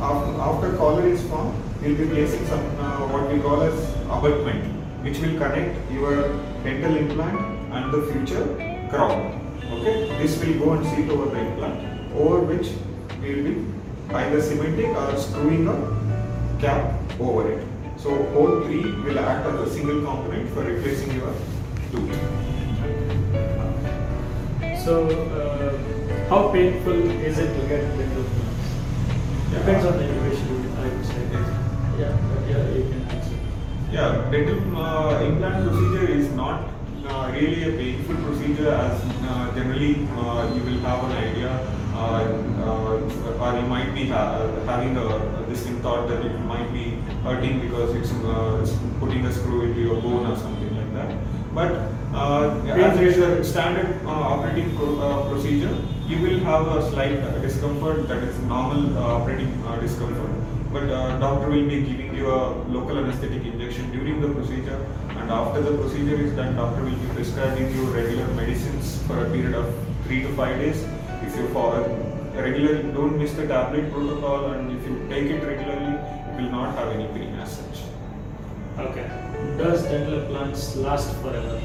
After, 0.02 0.40
after 0.42 0.76
collar 0.76 1.06
is 1.06 1.22
formed, 1.26 1.56
we'll 1.80 1.96
be 1.96 2.06
placing 2.06 2.46
some 2.48 2.66
uh, 2.78 3.08
what 3.08 3.32
we 3.32 3.40
call 3.40 3.62
as 3.62 3.94
abutment, 4.10 4.62
which 5.02 5.18
will 5.20 5.38
connect 5.38 5.90
your 5.90 6.38
dental 6.62 6.96
implant 6.96 7.38
and 7.72 7.92
the 7.92 8.02
future 8.12 8.46
crown. 8.90 9.36
Okay, 9.72 10.08
this 10.18 10.38
will 10.42 10.58
go 10.58 10.72
and 10.72 10.86
sit 10.86 11.08
over 11.10 11.30
the 11.30 11.40
implant, 11.40 12.12
over 12.14 12.40
which 12.40 12.68
we 13.22 13.34
will 13.34 13.50
be 13.50 14.14
either 14.14 14.42
cementing 14.42 14.96
or 14.96 15.16
screwing 15.16 15.68
a 15.68 16.60
cap 16.60 16.94
over 17.20 17.50
it. 17.50 17.66
So 17.96 18.10
all 18.34 18.62
three 18.62 18.82
will 18.82 19.18
act 19.18 19.46
as 19.46 19.60
a 19.60 19.70
single 19.72 20.00
component 20.02 20.48
for 20.50 20.62
replacing 20.62 21.12
your 21.16 21.32
tooth. 21.92 22.16
So, 24.84 25.06
uh, 25.06 26.28
how 26.28 26.50
painful 26.52 27.10
is 27.10 27.38
it 27.38 27.54
to 27.54 27.68
get 27.68 27.82
dental 27.98 28.24
implants? 28.24 28.68
Depends 29.52 29.84
on 29.84 29.98
the 29.98 30.08
individual, 30.08 30.60
I 30.78 30.88
would 30.88 31.06
say. 31.06 31.22
Yeah, 32.00 32.16
but 32.32 32.48
yeah, 32.48 32.68
you 32.70 32.82
can 32.84 32.92
answer. 32.94 32.99
Yeah, 33.92 34.30
dental 34.30 34.76
uh, 34.76 35.20
implant 35.24 35.68
procedure 35.68 36.08
is 36.12 36.30
not 36.30 36.68
uh, 37.08 37.28
really 37.34 37.64
a 37.64 37.72
painful 37.76 38.14
procedure 38.24 38.70
as 38.72 39.02
uh, 39.28 39.52
generally 39.56 40.06
uh, 40.16 40.48
you 40.54 40.62
will 40.62 40.78
have 40.86 41.02
an 41.10 41.16
idea 41.16 41.50
uh, 41.94 42.22
uh, 42.62 43.42
or 43.42 43.56
you 43.58 43.66
might 43.66 43.92
be 43.92 44.06
ha- 44.06 44.46
having 44.66 44.96
a, 44.96 45.44
this 45.48 45.66
thought 45.82 46.08
that 46.08 46.24
it 46.24 46.38
might 46.40 46.72
be 46.72 46.90
hurting 47.24 47.60
because 47.60 47.92
it's, 47.96 48.12
uh, 48.12 48.60
it's 48.62 48.72
putting 49.00 49.26
a 49.26 49.32
screw 49.32 49.62
into 49.62 49.80
your 49.80 50.00
bone 50.00 50.24
or 50.26 50.36
something 50.36 50.76
like 50.76 50.94
that. 50.94 51.16
But 51.52 51.72
uh, 52.14 52.62
as 52.68 53.00
is 53.00 53.18
a 53.18 53.42
standard 53.42 54.06
uh, 54.06 54.10
operating 54.10 54.76
pro- 54.76 55.00
uh, 55.00 55.28
procedure, 55.30 55.76
you 56.06 56.22
will 56.22 56.38
have 56.40 56.68
a 56.68 56.88
slight 56.92 57.20
discomfort 57.42 58.06
that 58.06 58.22
is 58.22 58.38
normal 58.40 58.96
uh, 58.96 59.16
operating 59.16 59.52
uh, 59.66 59.80
discomfort 59.80 60.30
but 60.72 60.84
uh, 60.84 61.18
doctor 61.18 61.48
will 61.50 61.68
be 61.68 61.82
giving 61.82 62.14
you 62.14 62.30
a 62.30 62.54
local 62.68 62.96
anesthetic 62.98 63.44
injection 63.70 63.90
during 63.96 64.20
the 64.20 64.28
procedure 64.34 64.84
and 65.10 65.30
after 65.30 65.60
the 65.62 65.76
procedure 65.78 66.20
is 66.20 66.32
done 66.34 66.56
doctor 66.56 66.82
will 66.82 66.98
be 67.02 67.08
prescribing 67.14 67.72
you 67.74 67.82
regular 67.96 68.26
medicines 68.34 69.02
for 69.06 69.24
a 69.24 69.30
period 69.30 69.54
of 69.54 69.66
3 70.04 70.22
to 70.22 70.32
5 70.36 70.58
days 70.62 70.82
if 71.26 71.36
you 71.36 71.46
follow 71.56 71.82
regularly 72.34 72.92
don't 72.96 73.18
miss 73.18 73.32
the 73.40 73.46
tablet 73.46 73.90
protocol 73.92 74.46
and 74.52 74.72
if 74.76 74.88
you 74.88 74.96
take 75.12 75.30
it 75.36 75.46
regularly 75.50 75.92
you 75.92 76.36
will 76.38 76.50
not 76.56 76.74
have 76.78 76.88
any 76.96 77.06
pain 77.18 77.34
as 77.46 77.58
such 77.58 77.86
Okay. 78.82 79.06
Does 79.58 79.82
dental 79.82 80.14
implants 80.20 80.62
last 80.86 81.14
forever? 81.22 81.60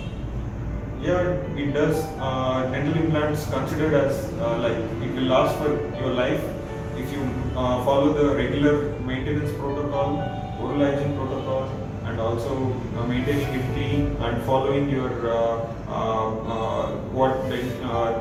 yeah 1.01 1.61
it 1.63 1.71
does 1.73 1.97
uh, 2.27 2.69
dental 2.73 2.95
implants 3.01 3.45
considered 3.55 3.93
as 3.93 4.21
uh, 4.47 4.57
like 4.65 4.77
it 5.07 5.11
will 5.17 5.29
last 5.33 5.57
for 5.61 5.71
your 6.01 6.13
life 6.19 6.43
if 6.97 7.11
you 7.15 7.21
uh, 7.55 7.83
follow 7.85 8.13
the 8.13 8.35
regular 8.35 8.73
maintenance 9.01 9.51
protocol, 9.59 10.17
oral 10.61 10.79
hygiene 10.79 11.13
protocol, 11.15 11.24
also 12.25 12.73
uh, 12.97 13.05
maintaining 13.07 13.53
it 13.59 13.73
clean 13.73 14.01
and 14.27 14.43
following 14.43 14.89
your 14.89 15.11
uh, 15.29 15.37
uh, 15.87 16.91
what 17.17 17.49
the, 17.49 17.57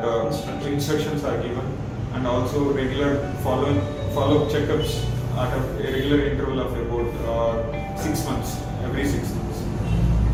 the 0.04 0.70
Instructions. 0.72 1.24
are 1.24 1.40
given, 1.42 1.66
and 2.14 2.26
also 2.26 2.72
regular 2.72 3.10
following 3.42 3.80
follow 4.14 4.48
checkups 4.48 5.04
at 5.36 5.52
a 5.56 5.92
regular 5.92 6.26
interval 6.26 6.60
of 6.60 6.72
about 6.84 7.98
six 7.98 8.24
months, 8.26 8.62
every 8.82 9.06
six 9.06 9.32
months. 9.34 9.58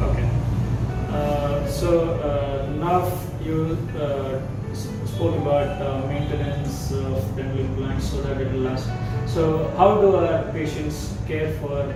Okay. 0.08 0.26
So 1.68 1.90
now 2.78 2.98
you 3.44 3.76
spoke 5.06 5.36
about 5.36 5.80
uh, 5.82 6.06
maintenance 6.06 6.92
of 6.92 7.36
dental 7.36 7.60
implants 7.60 8.10
so 8.10 8.22
that 8.22 8.40
it 8.40 8.52
will 8.52 8.60
last. 8.60 8.88
So 9.26 9.68
how 9.76 10.00
do 10.00 10.16
our 10.16 10.50
patients 10.52 11.14
care 11.26 11.52
for 11.60 11.94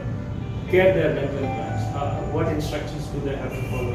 care 0.74 0.92
their 0.94 1.14
dental 1.14 1.44
implants? 1.48 1.82
Uh, 1.94 2.20
what 2.34 2.48
instructions 2.48 3.06
do 3.14 3.20
they 3.26 3.36
have 3.42 3.52
to 3.56 3.62
follow? 3.70 3.92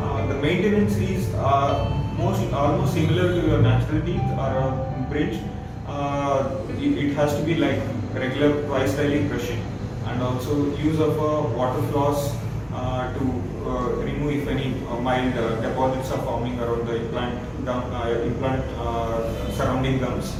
Uh, 0.00 0.26
the 0.30 0.34
maintenance 0.46 0.96
is 0.96 1.28
uh, 1.34 1.88
most 2.16 2.52
almost 2.52 2.94
similar 2.94 3.28
to 3.36 3.46
your 3.50 3.60
natural 3.62 4.02
teeth 4.08 4.34
or 4.44 4.50
a 4.64 5.06
bridge. 5.10 5.38
Uh, 5.86 6.56
it, 6.78 6.98
it 7.04 7.14
has 7.20 7.34
to 7.38 7.42
be 7.42 7.54
like 7.54 7.80
regular 8.12 8.50
twice 8.66 8.94
daily 8.94 9.22
brushing 9.28 9.62
and 10.08 10.22
also 10.22 10.76
use 10.76 11.00
of 11.00 11.16
a 11.28 11.32
water 11.60 11.82
floss 11.88 12.34
uh, 12.74 13.12
to 13.14 13.24
uh, 13.70 13.88
remove 14.08 14.42
if 14.42 14.48
any 14.48 14.68
mild 15.06 15.34
deposits 15.62 16.10
are 16.10 16.22
forming 16.28 16.60
around 16.60 16.86
the 16.86 16.96
implant 16.96 17.34
implant 18.28 18.64
surrounding 19.56 19.98
gums 20.04 20.30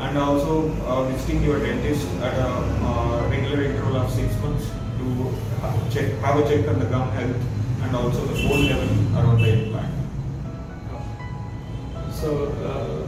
and 0.00 0.18
also 0.18 0.70
uh, 0.84 1.04
visiting 1.08 1.42
your 1.42 1.58
dentist 1.58 2.06
at 2.20 2.34
a 2.34 2.48
uh, 2.48 3.28
regular 3.30 3.64
interval 3.64 3.96
of 3.96 4.10
six 4.12 4.34
months 4.42 4.70
to 4.98 5.32
check 5.90 6.12
have 6.20 6.38
a 6.38 6.48
check 6.48 6.68
on 6.68 6.78
the 6.78 6.86
gum 6.86 7.08
health 7.10 7.36
and 7.82 7.96
also 7.96 8.24
the 8.26 8.48
bone 8.48 8.66
level 8.66 9.18
around 9.18 9.40
the 9.40 9.52
implant. 9.52 9.92
So 12.12 12.46
uh, 12.64 13.06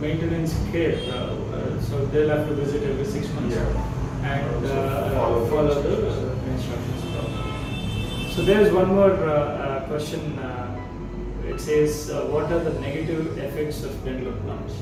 maintenance 0.00 0.54
care. 0.72 0.98
Uh, 1.10 1.14
uh, 1.14 1.80
so 1.80 2.04
they'll 2.06 2.28
have 2.28 2.48
to 2.48 2.54
visit 2.54 2.82
every 2.82 3.04
six 3.04 3.28
months 3.34 3.56
yeah. 3.56 4.32
and 4.32 4.66
uh, 4.66 5.10
follow 5.10 5.46
follow, 5.46 5.82
the 5.82 6.50
instructions. 6.50 7.04
So 8.34 8.42
there 8.42 8.60
is 8.60 8.72
one 8.72 8.94
more 8.94 9.10
question. 9.88 10.38
Uh, 10.38 10.68
it 11.46 11.60
says, 11.60 12.10
uh, 12.10 12.26
what 12.26 12.52
are 12.52 12.60
the 12.60 12.78
negative 12.80 13.38
effects 13.38 13.82
of 13.82 14.04
dental 14.04 14.28
implants? 14.28 14.74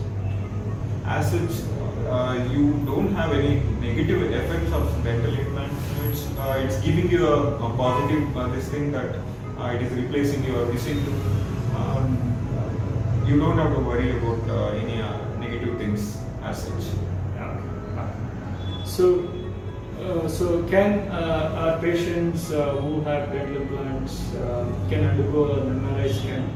As 1.07 1.31
such, 1.31 1.65
uh, 2.09 2.49
you 2.53 2.73
don't 2.85 3.15
have 3.15 3.33
any 3.33 3.61
negative 3.81 4.23
effects 4.33 4.73
of 4.73 5.05
dental 5.05 5.33
implant. 5.33 5.73
It's, 6.09 6.27
uh, 6.37 6.63
it's 6.65 6.81
giving 6.81 7.09
you 7.09 7.27
a, 7.29 7.57
a 7.57 7.77
positive 7.77 8.37
uh, 8.37 8.49
this 8.49 8.69
thing 8.69 8.91
that 8.91 9.15
uh, 9.59 9.67
it 9.67 9.83
is 9.83 9.93
replacing 9.93 10.43
your 10.45 10.67
missing 10.67 11.05
tooth. 11.05 11.77
Um, 11.77 12.19
you 13.25 13.39
don't 13.39 13.57
have 13.57 13.73
to 13.75 13.81
worry 13.81 14.17
about 14.19 14.51
uh, 14.51 14.69
any 14.77 15.01
uh, 15.01 15.17
negative 15.39 15.79
things 15.79 16.19
as 16.43 16.65
such. 16.65 16.85
So, 18.85 19.29
uh, 20.01 20.29
so 20.29 20.63
can 20.65 21.09
uh, 21.09 21.55
our 21.57 21.81
patients 21.81 22.51
uh, 22.51 22.77
who 22.77 23.01
have 23.03 23.33
dental 23.33 23.63
implants 23.63 24.35
uh, 24.35 24.65
can 24.89 25.05
undergo 25.05 25.53
an 25.53 25.81
MRI 25.81 26.13
scan? 26.13 26.51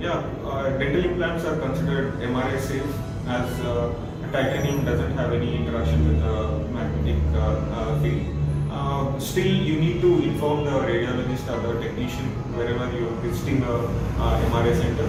Yeah, 0.00 0.18
uh, 0.44 0.70
dental 0.78 1.04
implants 1.04 1.44
are 1.44 1.58
considered 1.58 2.14
MRI 2.20 2.60
safe 2.60 3.09
as 3.30 3.60
uh, 3.60 3.94
titanium 4.32 4.84
doesn't 4.84 5.12
have 5.16 5.32
any 5.32 5.56
interaction 5.56 6.00
with 6.08 6.20
the 6.26 6.36
magnetic 6.76 7.20
uh, 7.34 7.40
uh, 7.78 8.00
field. 8.02 8.26
Uh, 8.70 9.18
still, 9.18 9.52
you 9.68 9.76
need 9.80 10.00
to 10.00 10.10
inform 10.22 10.64
the 10.64 10.70
radiologist 10.70 11.46
or 11.52 11.60
the 11.66 11.80
technician 11.80 12.26
wherever 12.56 12.86
you're 12.96 13.16
visiting 13.26 13.62
a 13.62 13.76
uh, 14.24 14.48
MRI 14.50 14.74
center 14.80 15.08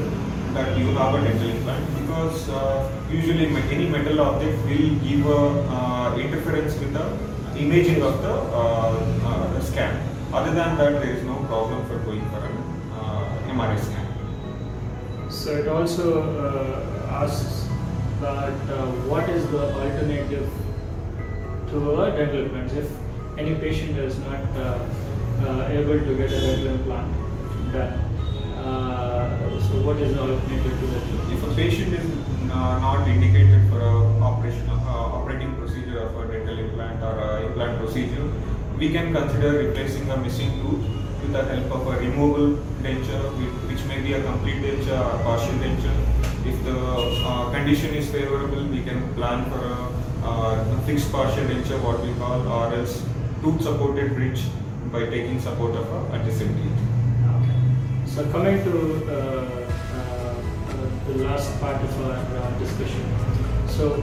that 0.56 0.78
you 0.78 0.88
have 1.00 1.16
a 1.16 1.22
dental 1.24 1.50
implant 1.50 1.86
because 2.00 2.50
uh, 2.50 2.92
usually 3.10 3.46
any 3.76 3.88
metal 3.88 4.22
object 4.22 4.58
will 4.66 4.90
give 5.08 5.26
a 5.26 6.20
interference 6.20 6.78
with 6.80 6.94
the 6.94 7.06
imaging 7.58 8.02
of 8.04 8.22
the 8.22 9.62
scan. 9.62 9.96
Other 10.34 10.54
than 10.54 10.78
that, 10.78 11.02
there 11.02 11.16
is 11.16 11.24
no 11.24 11.36
problem 11.46 11.86
for 11.88 11.98
going 12.00 12.22
for 12.30 12.46
an 12.46 12.56
MRI 13.56 13.80
scan. 13.80 14.08
So 15.30 15.56
it 15.56 15.68
also 15.68 16.06
asks 17.10 17.61
that 18.22 18.54
uh, 18.70 18.86
what 19.12 19.28
is 19.30 19.46
the 19.50 19.62
alternative 19.82 20.50
to 21.70 22.02
a 22.02 22.12
dental 22.12 22.42
implant 22.42 22.72
if 22.74 22.90
any 23.38 23.56
patient 23.56 23.98
is 23.98 24.20
not 24.20 24.58
uh, 24.58 24.78
uh, 25.42 25.68
able 25.72 26.00
to 26.08 26.16
get 26.18 26.32
a 26.32 26.40
dental 26.40 26.68
implant 26.68 27.74
done. 27.74 27.94
Uh, 28.62 29.60
so 29.68 29.82
what 29.88 29.98
is 29.98 30.14
the 30.14 30.22
alternative 30.22 30.80
to 30.82 30.88
that? 30.94 31.34
If 31.34 31.44
a 31.50 31.56
patient 31.56 31.94
is 31.96 32.06
not 32.48 33.08
indicated 33.08 33.68
for 33.70 33.80
a 33.80 33.96
operation, 34.22 34.70
operating 34.70 35.56
procedure 35.56 36.00
of 36.00 36.16
a 36.18 36.32
dental 36.32 36.60
implant 36.60 37.02
or 37.02 37.18
a 37.18 37.46
implant 37.48 37.80
procedure, 37.80 38.32
we 38.78 38.92
can 38.92 39.14
consider 39.14 39.58
replacing 39.66 40.10
a 40.12 40.18
missing 40.18 40.52
tooth 40.62 40.86
with 41.22 41.34
the 41.34 41.44
help 41.44 41.72
of 41.72 41.88
a 41.88 42.00
removable 42.00 42.64
denture, 42.84 43.26
which 43.68 43.84
may 43.86 44.02
be 44.02 44.14
a 44.14 44.24
complete 44.24 44.62
denture 44.62 45.00
or 45.10 45.24
partial 45.24 45.54
denture. 45.66 46.11
If 46.46 46.64
the 46.64 46.78
uh, 46.78 47.52
condition 47.52 47.94
is 47.94 48.10
favorable, 48.10 48.64
we 48.66 48.84
can 48.84 49.14
plan 49.14 49.50
for 49.52 49.60
a, 49.60 50.28
uh, 50.28 50.78
a 50.78 50.82
fixed 50.86 51.12
partial 51.12 51.46
denture, 51.46 51.82
what 51.82 52.02
we 52.02 52.14
call, 52.16 52.48
or 52.48 52.74
else 52.74 53.04
tooth 53.42 53.62
supported 53.62 54.16
bridge 54.16 54.44
by 54.92 55.06
taking 55.06 55.40
support 55.40 55.76
of 55.76 55.88
a 55.92 56.20
adjacent 56.20 56.56
teeth. 56.58 56.80
Okay. 57.36 57.58
So 58.06 58.32
coming 58.32 58.64
to 58.64 58.76
uh, 59.08 59.62
uh, 59.98 60.36
the 61.08 61.24
last 61.24 61.60
part 61.60 61.82
of 61.82 62.02
our 62.02 62.14
uh, 62.14 62.60
discussion. 62.60 63.04
So 63.68 64.02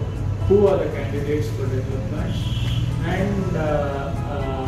who 0.48 0.66
are 0.66 0.78
the 0.78 0.90
candidates 0.90 1.48
for 1.50 1.66
dental 1.66 2.00
implants 2.00 2.38
and 3.04 3.56
uh, 3.56 3.60
uh, 3.60 4.66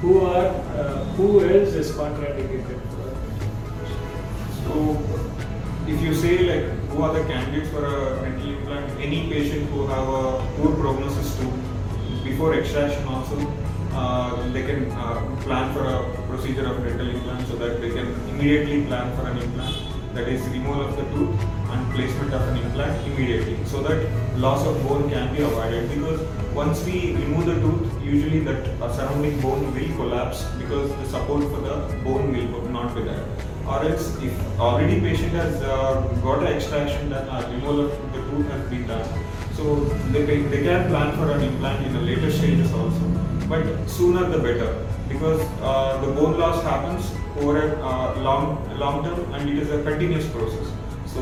who 0.00 0.20
are 0.26 0.46
uh, 0.46 1.04
who 1.16 1.44
else 1.44 1.74
is 1.74 1.92
contraindicated 1.92 2.80
for 2.90 3.12
So, 4.64 5.21
if 5.88 6.00
you 6.00 6.14
say 6.14 6.34
like 6.48 6.64
who 6.90 7.02
are 7.02 7.12
the 7.12 7.24
candidates 7.24 7.70
for 7.70 7.84
a 7.84 8.22
dental 8.22 8.48
implant, 8.50 9.00
any 9.00 9.28
patient 9.28 9.68
who 9.70 9.86
have 9.86 10.08
a 10.08 10.46
poor 10.56 10.74
prognosis 10.76 11.36
too, 11.38 11.52
before 12.22 12.54
extraction 12.54 13.04
also, 13.06 13.36
uh, 13.92 14.48
they 14.52 14.62
can 14.62 14.90
uh, 14.92 15.20
plan 15.42 15.72
for 15.74 15.84
a 15.84 16.26
procedure 16.28 16.66
of 16.66 16.82
dental 16.84 17.08
implant 17.08 17.46
so 17.48 17.56
that 17.56 17.80
they 17.80 17.90
can 17.90 18.06
immediately 18.30 18.84
plan 18.86 19.14
for 19.16 19.26
an 19.28 19.38
implant. 19.38 19.76
That 20.14 20.28
is 20.28 20.46
removal 20.48 20.82
of 20.82 20.96
the 20.96 21.04
tooth 21.14 21.40
and 21.70 21.94
placement 21.94 22.34
of 22.34 22.42
an 22.48 22.58
implant 22.58 23.06
immediately, 23.06 23.56
so 23.64 23.82
that 23.82 24.36
loss 24.36 24.64
of 24.66 24.80
bone 24.86 25.08
can 25.10 25.34
be 25.34 25.42
avoided. 25.42 25.88
Because 25.88 26.20
once 26.54 26.84
we 26.84 27.14
remove 27.14 27.46
the 27.46 27.54
tooth, 27.54 28.04
usually 28.04 28.40
that 28.40 28.68
uh, 28.80 28.92
surrounding 28.94 29.40
bone 29.40 29.74
will 29.74 29.96
collapse 29.96 30.44
because 30.58 30.90
the 30.90 31.08
support 31.08 31.42
for 31.44 31.60
the 31.60 31.96
bone 32.04 32.30
will 32.30 32.68
not 32.68 32.94
be 32.94 33.02
there 33.02 33.26
or 33.72 33.82
else 33.88 34.06
if 34.28 34.60
already 34.60 35.00
patient 35.00 35.32
has 35.32 35.62
uh, 35.62 36.00
got 36.22 36.40
an 36.42 36.52
extraction 36.52 37.10
done 37.10 37.28
or 37.34 37.42
removal 37.50 37.80
of 37.86 38.12
the 38.12 38.22
tooth 38.30 38.48
has 38.50 38.68
been 38.70 38.86
done, 38.86 39.08
so 39.54 39.76
they, 40.14 40.24
they 40.24 40.62
can 40.62 40.88
plan 40.88 41.16
for 41.16 41.30
an 41.30 41.42
implant 41.42 41.86
in 41.86 41.96
a 41.96 42.00
later 42.00 42.30
stages 42.30 42.72
also, 42.72 43.00
but 43.48 43.64
sooner 43.88 44.28
the 44.28 44.38
better 44.38 44.70
because 45.08 45.40
uh, 45.62 46.00
the 46.04 46.12
bone 46.12 46.38
loss 46.38 46.62
happens 46.62 47.10
over 47.38 47.56
a 47.62 47.86
uh, 47.86 48.20
long 48.20 48.44
long 48.78 49.02
term 49.04 49.34
and 49.34 49.48
it 49.48 49.58
is 49.58 49.70
a 49.70 49.82
continuous 49.82 50.28
process. 50.28 50.68
So 51.06 51.20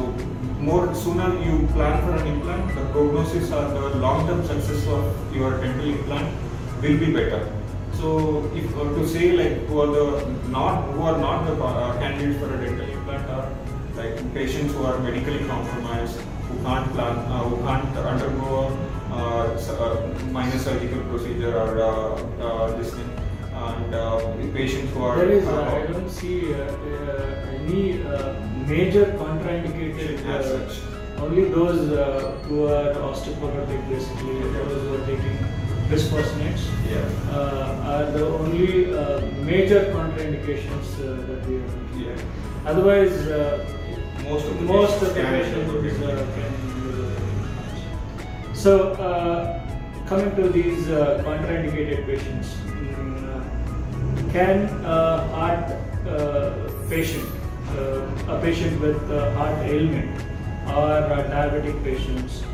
more 0.68 0.94
sooner 0.94 1.28
you 1.44 1.66
plan 1.68 2.02
for 2.04 2.16
an 2.16 2.26
implant, 2.26 2.74
the 2.74 2.84
prognosis 2.92 3.50
or 3.50 3.68
the 3.78 3.96
long 3.96 4.26
term 4.26 4.44
success 4.46 4.86
of 4.86 5.34
your 5.34 5.50
dental 5.60 5.88
implant 5.88 6.34
will 6.82 6.98
be 6.98 7.12
better. 7.12 7.59
So 8.00 8.50
if 8.54 8.76
uh, 8.76 8.84
to 8.96 9.06
say 9.06 9.32
like 9.32 9.66
who 9.68 9.80
are 9.82 9.88
the 9.96 10.26
not 10.48 10.84
who 10.92 11.02
are 11.02 11.18
not 11.18 11.46
the 11.46 11.54
uh, 11.62 11.98
candidates 12.00 12.38
for 12.40 12.48
a 12.54 12.58
dental 12.64 12.88
implant 12.88 13.28
are 13.28 13.48
like 13.96 14.22
patients 14.34 14.72
who 14.74 14.84
are 14.84 14.98
medically 15.00 15.44
compromised, 15.46 16.18
who 16.48 16.62
can't 16.64 16.90
plan, 16.92 17.18
uh, 17.18 17.42
who 17.48 17.56
can't 17.66 17.96
undergo 18.12 18.78
uh, 19.12 19.52
s- 19.54 19.68
uh, 19.68 20.08
minor 20.30 20.58
surgical 20.58 21.02
procedure 21.10 21.54
or 21.56 21.82
uh, 21.82 21.88
uh, 22.46 22.76
this 22.78 22.94
thing, 22.94 23.10
and 23.52 23.94
uh, 23.94 24.18
patients 24.54 24.92
who 24.94 25.04
are. 25.04 25.16
There 25.18 25.30
is, 25.32 25.46
uh, 25.46 25.60
uh, 25.60 25.74
I 25.74 25.86
don't 25.92 26.08
see 26.08 26.54
uh, 26.54 26.58
uh, 26.62 27.58
any 27.58 28.02
uh, 28.02 28.32
major 28.66 29.04
contraindicated. 29.24 30.24
As 30.38 30.46
Uh, 30.46 30.68
such. 30.70 30.80
only 31.24 31.42
those 31.54 31.80
uh, 31.92 32.02
who 32.48 32.66
are 32.66 32.94
osteoporotic, 33.08 33.80
basically, 33.90 34.36
those 34.56 34.82
who 34.84 34.94
are 34.98 35.06
taking 35.08 35.36
bisphosphonates, 35.90 36.64
yeah. 36.88 37.02
uh, 37.36 37.90
are 37.92 38.06
the 38.12 38.24
only 38.26 38.94
uh, 38.94 39.20
major 39.42 39.80
contraindications 39.96 40.86
uh, 40.98 41.02
that 41.26 41.40
we 41.48 41.54
have. 41.56 41.74
Yeah. 41.98 42.70
Otherwise, 42.70 43.14
uh, 43.26 43.66
Most 44.30 44.46
of 44.46 44.54
the 44.58 44.64
most 44.64 45.02
of 45.02 45.14
patients 45.14 45.14
the 45.14 45.20
can 45.20 45.82
patients 45.82 46.02
uh, 46.06 46.26
can. 46.36 46.52
So, 48.54 48.92
uh, 48.92 49.58
coming 50.06 50.30
to 50.36 50.48
these 50.50 50.88
uh, 50.88 51.22
contraindicated 51.26 52.04
patients, 52.06 52.48
mm, 52.54 53.24
uh, 53.26 54.32
can 54.32 54.68
a 54.84 55.26
heart 55.34 55.66
uh, 56.06 56.52
patient, 56.88 57.24
uh, 57.78 58.34
a 58.34 58.40
patient 58.42 58.80
with 58.80 59.00
uh, 59.10 59.32
heart 59.38 59.56
ailment, 59.64 60.12
or 60.68 60.92
uh, 60.92 61.24
diabetic 61.32 61.82
patients 61.82 62.44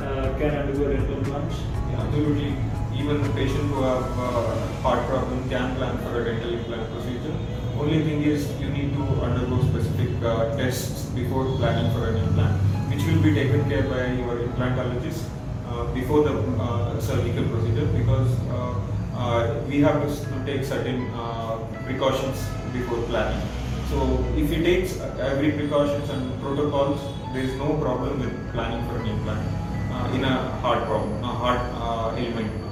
uh, 0.00 0.32
can 0.38 0.54
undergo 0.62 0.88
dental 0.94 1.18
implants? 1.18 1.56
Yeah, 1.90 2.00
absolutely. 2.06 2.52
Even 2.98 3.22
the 3.22 3.28
patient 3.30 3.70
who 3.72 3.82
have 3.82 4.04
uh, 4.18 4.56
heart 4.82 5.06
problem 5.06 5.48
can 5.48 5.76
plan 5.76 5.98
for 5.98 6.20
a 6.20 6.24
dental 6.24 6.52
implant 6.52 6.90
procedure. 6.92 7.34
Only 7.78 8.02
thing 8.04 8.22
is 8.22 8.48
you 8.60 8.68
need 8.70 8.94
to 8.94 9.02
undergo 9.20 9.62
specific 9.68 10.22
uh, 10.24 10.56
tests 10.56 11.06
before 11.10 11.44
planning 11.58 11.92
for 11.92 12.08
an 12.08 12.16
implant, 12.16 12.60
which 12.90 13.04
will 13.04 13.22
be 13.22 13.34
taken 13.34 13.68
care 13.68 13.82
by 13.82 14.12
your 14.14 14.36
implantologist 14.48 15.24
uh, 15.68 15.84
before 15.92 16.24
the 16.24 16.34
uh, 16.62 16.98
surgical 17.00 17.44
procedure 17.44 17.86
because 17.92 18.30
uh, 18.50 18.74
uh, 19.14 19.60
we 19.68 19.80
have 19.80 20.00
to 20.02 20.44
take 20.46 20.64
certain 20.64 21.10
uh, 21.14 21.58
precautions 21.84 22.44
before 22.72 23.02
planning. 23.08 23.46
So 23.90 24.24
if 24.36 24.50
he 24.50 24.62
takes 24.62 24.98
every 25.20 25.52
precautions 25.52 26.08
and 26.10 26.40
protocols, 26.40 27.00
there 27.32 27.42
is 27.42 27.54
no 27.56 27.74
problem 27.78 28.20
with 28.20 28.52
planning 28.52 28.86
for 28.88 28.98
an 28.98 29.06
implant 29.06 29.46
uh, 29.92 30.14
in 30.14 30.24
a 30.24 30.36
heart 30.60 30.84
problem, 30.86 31.22
a 31.22 31.28
heart 31.28 31.60
uh, 31.74 32.16
ailment 32.16 32.65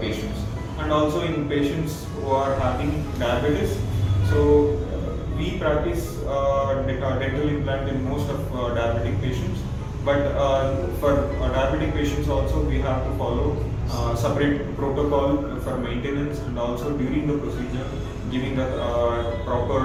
patients, 0.00 0.40
and 0.78 0.92
also 0.92 1.22
in 1.22 1.48
patients 1.48 2.06
who 2.14 2.30
are 2.30 2.54
having 2.56 3.04
diabetes. 3.18 3.78
So 4.30 4.76
uh, 4.76 5.36
we 5.36 5.58
practice 5.58 6.18
uh, 6.24 6.84
uh, 6.84 7.18
dental 7.18 7.48
implant 7.48 7.88
in 7.88 8.08
most 8.08 8.28
of 8.30 8.40
uh, 8.54 8.74
diabetic 8.74 9.20
patients, 9.20 9.60
but 10.04 10.18
uh, 10.18 10.86
for 11.00 11.12
uh, 11.12 11.52
diabetic 11.52 11.92
patients 11.92 12.28
also 12.28 12.62
we 12.62 12.80
have 12.80 13.04
to 13.04 13.18
follow 13.18 13.56
separate 14.16 14.76
protocol 14.76 15.38
for 15.60 15.78
maintenance 15.78 16.38
and 16.40 16.58
also 16.58 16.96
during 16.98 17.26
the 17.26 17.38
procedure 17.38 17.88
giving 18.30 18.56
the 18.56 18.66
proper 19.46 19.80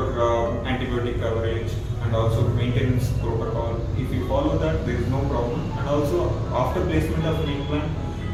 antibiotic 0.65 1.21
coverage 1.21 1.71
and 2.01 2.13
also 2.15 2.47
maintenance 2.49 3.09
protocol. 3.19 3.79
If 3.97 4.13
you 4.13 4.27
follow 4.27 4.57
that, 4.57 4.85
there 4.85 4.95
is 4.95 5.07
no 5.07 5.21
problem. 5.29 5.61
And 5.77 5.87
also 5.87 6.29
after 6.51 6.81
placement 6.85 7.25
of 7.25 7.47
implant, 7.47 7.89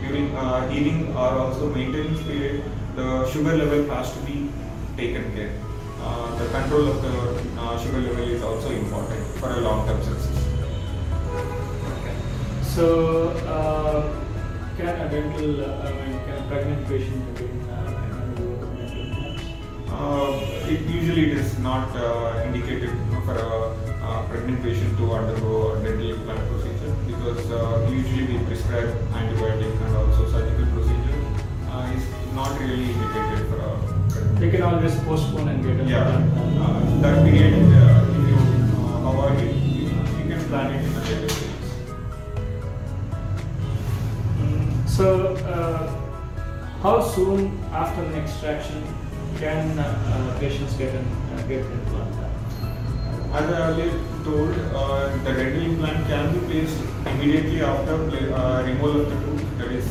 during 0.09 0.35
uh, 0.35 0.67
healing 0.69 1.15
or 1.15 1.29
also 1.41 1.69
maintenance 1.73 2.21
period, 2.23 2.63
the 2.95 3.29
sugar 3.31 3.55
level 3.55 3.85
has 3.93 4.11
to 4.13 4.19
be 4.25 4.49
taken 4.97 5.33
care. 5.35 5.53
Uh, 6.01 6.35
the 6.37 6.47
control 6.49 6.87
of 6.87 7.01
the 7.01 7.61
uh, 7.61 7.77
sugar 7.83 8.01
level 8.01 8.27
is 8.27 8.41
also 8.41 8.71
important 8.71 9.25
for 9.37 9.49
a 9.51 9.59
long-term 9.59 10.01
success. 10.03 10.45
Okay. 11.99 12.15
So, 12.63 13.29
uh, 13.57 14.01
can 14.77 15.01
a 15.05 15.09
dental, 15.09 15.63
uh, 15.63 15.87
I 15.87 15.91
mean, 15.91 16.19
can 16.25 16.37
a 16.37 16.47
pregnant 16.47 16.87
patient 16.87 17.23
uh, 17.69 17.75
undergo 18.21 18.65
dental? 18.75 19.35
Uh, 19.89 20.71
it 20.73 20.81
usually 20.81 21.31
it 21.31 21.37
is 21.37 21.59
not 21.59 21.95
uh, 21.95 22.43
indicated 22.45 22.91
for 23.25 23.35
a 23.35 24.23
pregnant 24.29 24.63
patient 24.63 24.97
to 24.97 25.13
undergo 25.13 25.73
a 25.73 25.83
dental 25.83 26.09
implant 26.09 26.49
procedure 26.49 26.78
because 27.29 27.51
uh, 27.51 27.87
usually 27.91 28.37
we 28.37 28.45
prescribe 28.45 28.89
antibiotic 29.13 29.81
and 29.85 29.95
also 29.95 30.29
surgical 30.31 30.65
procedure 30.73 31.19
uh, 31.69 31.93
is 31.95 32.03
not 32.33 32.59
really 32.59 32.91
indicated 32.91 33.47
for 33.49 33.57
a 33.57 33.77
pregnant 34.09 34.39
They 34.39 34.49
can 34.49 34.61
always 34.63 34.95
postpone 35.01 35.47
and 35.49 35.63
get 35.63 35.79
an 35.79 35.87
Yeah, 35.87 36.07
uh, 36.63 37.01
that 37.01 37.23
period, 37.25 37.53
uh, 37.53 38.05
if 38.17 38.29
you 38.29 38.37
uh, 38.81 39.09
avoid 39.09 39.39
it, 39.43 39.55
you, 39.55 39.85
you 40.17 40.25
can 40.31 40.43
plan 40.49 40.73
it 40.73 40.85
in 40.85 40.91
a 40.91 41.01
later 41.01 41.29
phase. 41.29 41.71
Mm, 44.39 44.89
So, 44.89 45.35
uh, 45.53 45.85
how 46.81 47.01
soon 47.01 47.59
after 47.71 48.03
an 48.03 48.15
extraction 48.15 48.83
can 49.37 49.77
uh, 49.77 50.37
patients 50.39 50.73
get 50.77 50.95
an 50.95 51.05
uh, 51.05 51.41
get 51.47 51.65
an 51.65 51.71
implant? 51.73 52.15
As 53.31 53.47
I 53.53 53.69
earlier 53.69 53.91
told, 54.23 54.57
uh, 54.73 55.15
the 55.23 55.33
dental 55.33 55.61
implant 55.61 56.07
can 56.07 56.33
be 56.33 56.39
placed 56.47 56.88
immediately 57.07 57.61
after 57.61 57.93
uh, 58.33 58.63
removal 58.63 59.01
of 59.01 59.09
the 59.09 59.15
tooth. 59.25 59.57
That 59.57 59.71
is 59.71 59.85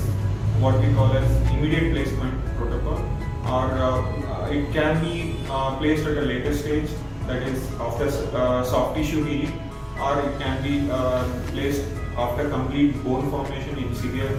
what 0.61 0.81
we 0.81 0.93
call 0.95 1.13
as 1.13 1.51
immediate 1.51 1.93
placement 1.93 2.35
protocol, 2.57 2.99
or 3.47 3.71
uh, 3.73 4.03
uh, 4.33 4.49
it 4.51 4.73
can 4.73 5.01
be 5.05 5.37
uh, 5.49 5.77
placed 5.79 6.07
at 6.07 6.17
a 6.17 6.23
later 6.23 6.55
stage. 6.55 6.91
That 7.27 7.43
is 7.43 7.63
after 7.75 8.07
uh, 8.37 8.65
soft 8.65 8.97
tissue 8.97 9.23
healing, 9.25 9.53
or 10.01 10.19
it 10.21 10.39
can 10.41 10.63
be 10.63 10.91
uh, 10.91 11.25
placed 11.49 11.85
after 12.17 12.49
complete 12.49 12.93
bone 13.05 13.31
formation 13.31 13.79
in 13.79 13.95
severe 13.95 14.31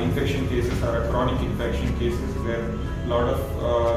infection 0.00 0.48
cases 0.48 0.82
or 0.82 1.08
chronic 1.10 1.40
infection 1.40 1.98
cases 1.98 2.34
where 2.44 2.60
a 2.60 3.06
lot 3.06 3.28
of 3.28 3.40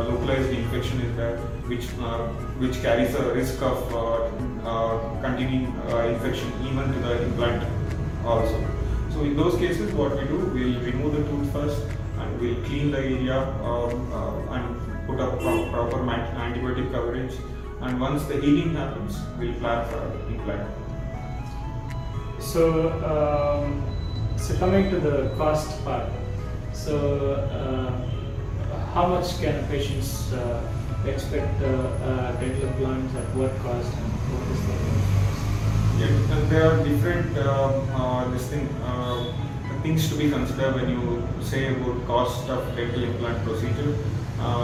localized 0.07 0.49
infection 0.49 1.01
is 1.01 1.15
there, 1.17 1.37
which 1.71 1.87
uh, 1.99 2.27
which 2.61 2.81
carries 2.81 3.15
a 3.15 3.23
risk 3.33 3.61
of 3.61 3.79
uh, 3.93 4.27
uh, 4.71 5.21
continuing 5.21 5.67
infection 6.13 6.51
even 6.67 6.91
to 6.93 6.99
the 7.07 7.23
implant 7.23 7.63
also. 8.25 8.59
So 9.13 9.21
in 9.21 9.35
those 9.35 9.57
cases, 9.57 9.93
what 9.93 10.17
we 10.17 10.25
do, 10.25 10.37
we'll 10.55 10.79
remove 10.81 11.15
the 11.15 11.23
tooth 11.29 11.53
first 11.53 11.81
and 12.17 12.39
we'll 12.39 12.61
clean 12.65 12.91
the 12.91 12.99
area 12.99 13.39
um, 13.63 14.13
uh, 14.13 14.53
and 14.55 15.07
put 15.07 15.19
up 15.19 15.39
pro- 15.39 15.69
proper 15.71 15.97
antibiotic 15.97 16.91
coverage. 16.91 17.33
And 17.81 17.99
once 17.99 18.25
the 18.25 18.35
healing 18.35 18.75
happens, 18.75 19.19
we'll 19.39 19.53
plan 19.55 19.87
for 19.89 20.03
implant. 20.27 20.69
So, 22.39 22.63
um, 23.11 23.83
so 24.37 24.57
coming 24.57 24.89
to 24.91 24.99
the 24.99 25.33
cost 25.37 25.83
part, 25.83 26.09
so 26.73 27.33
uh, 27.33 27.91
how 28.93 29.07
much 29.07 29.39
can 29.41 29.67
patients 29.67 30.31
uh, 30.33 30.61
expect 31.05 31.61
uh, 31.61 31.65
uh, 31.65 32.31
dental 32.39 32.67
implants 32.69 33.15
at 33.15 33.25
what 33.35 33.51
cost 33.59 33.91
and 33.97 34.11
what 34.29 34.43
is 34.53 34.61
the 34.67 34.75
cost? 34.85 35.41
Yeah, 35.99 36.49
there 36.49 36.65
are 36.71 36.83
different 36.83 37.37
um, 37.37 37.89
uh, 37.93 38.29
this 38.31 38.47
thing, 38.47 38.67
things 39.83 40.07
to 40.09 40.15
be 40.15 40.29
considered 40.29 40.75
when 40.75 40.89
you 40.89 41.27
say 41.41 41.73
about 41.73 42.05
cost 42.05 42.47
of 42.49 42.75
dental 42.75 43.03
implant 43.03 43.43
procedure. 43.43 43.97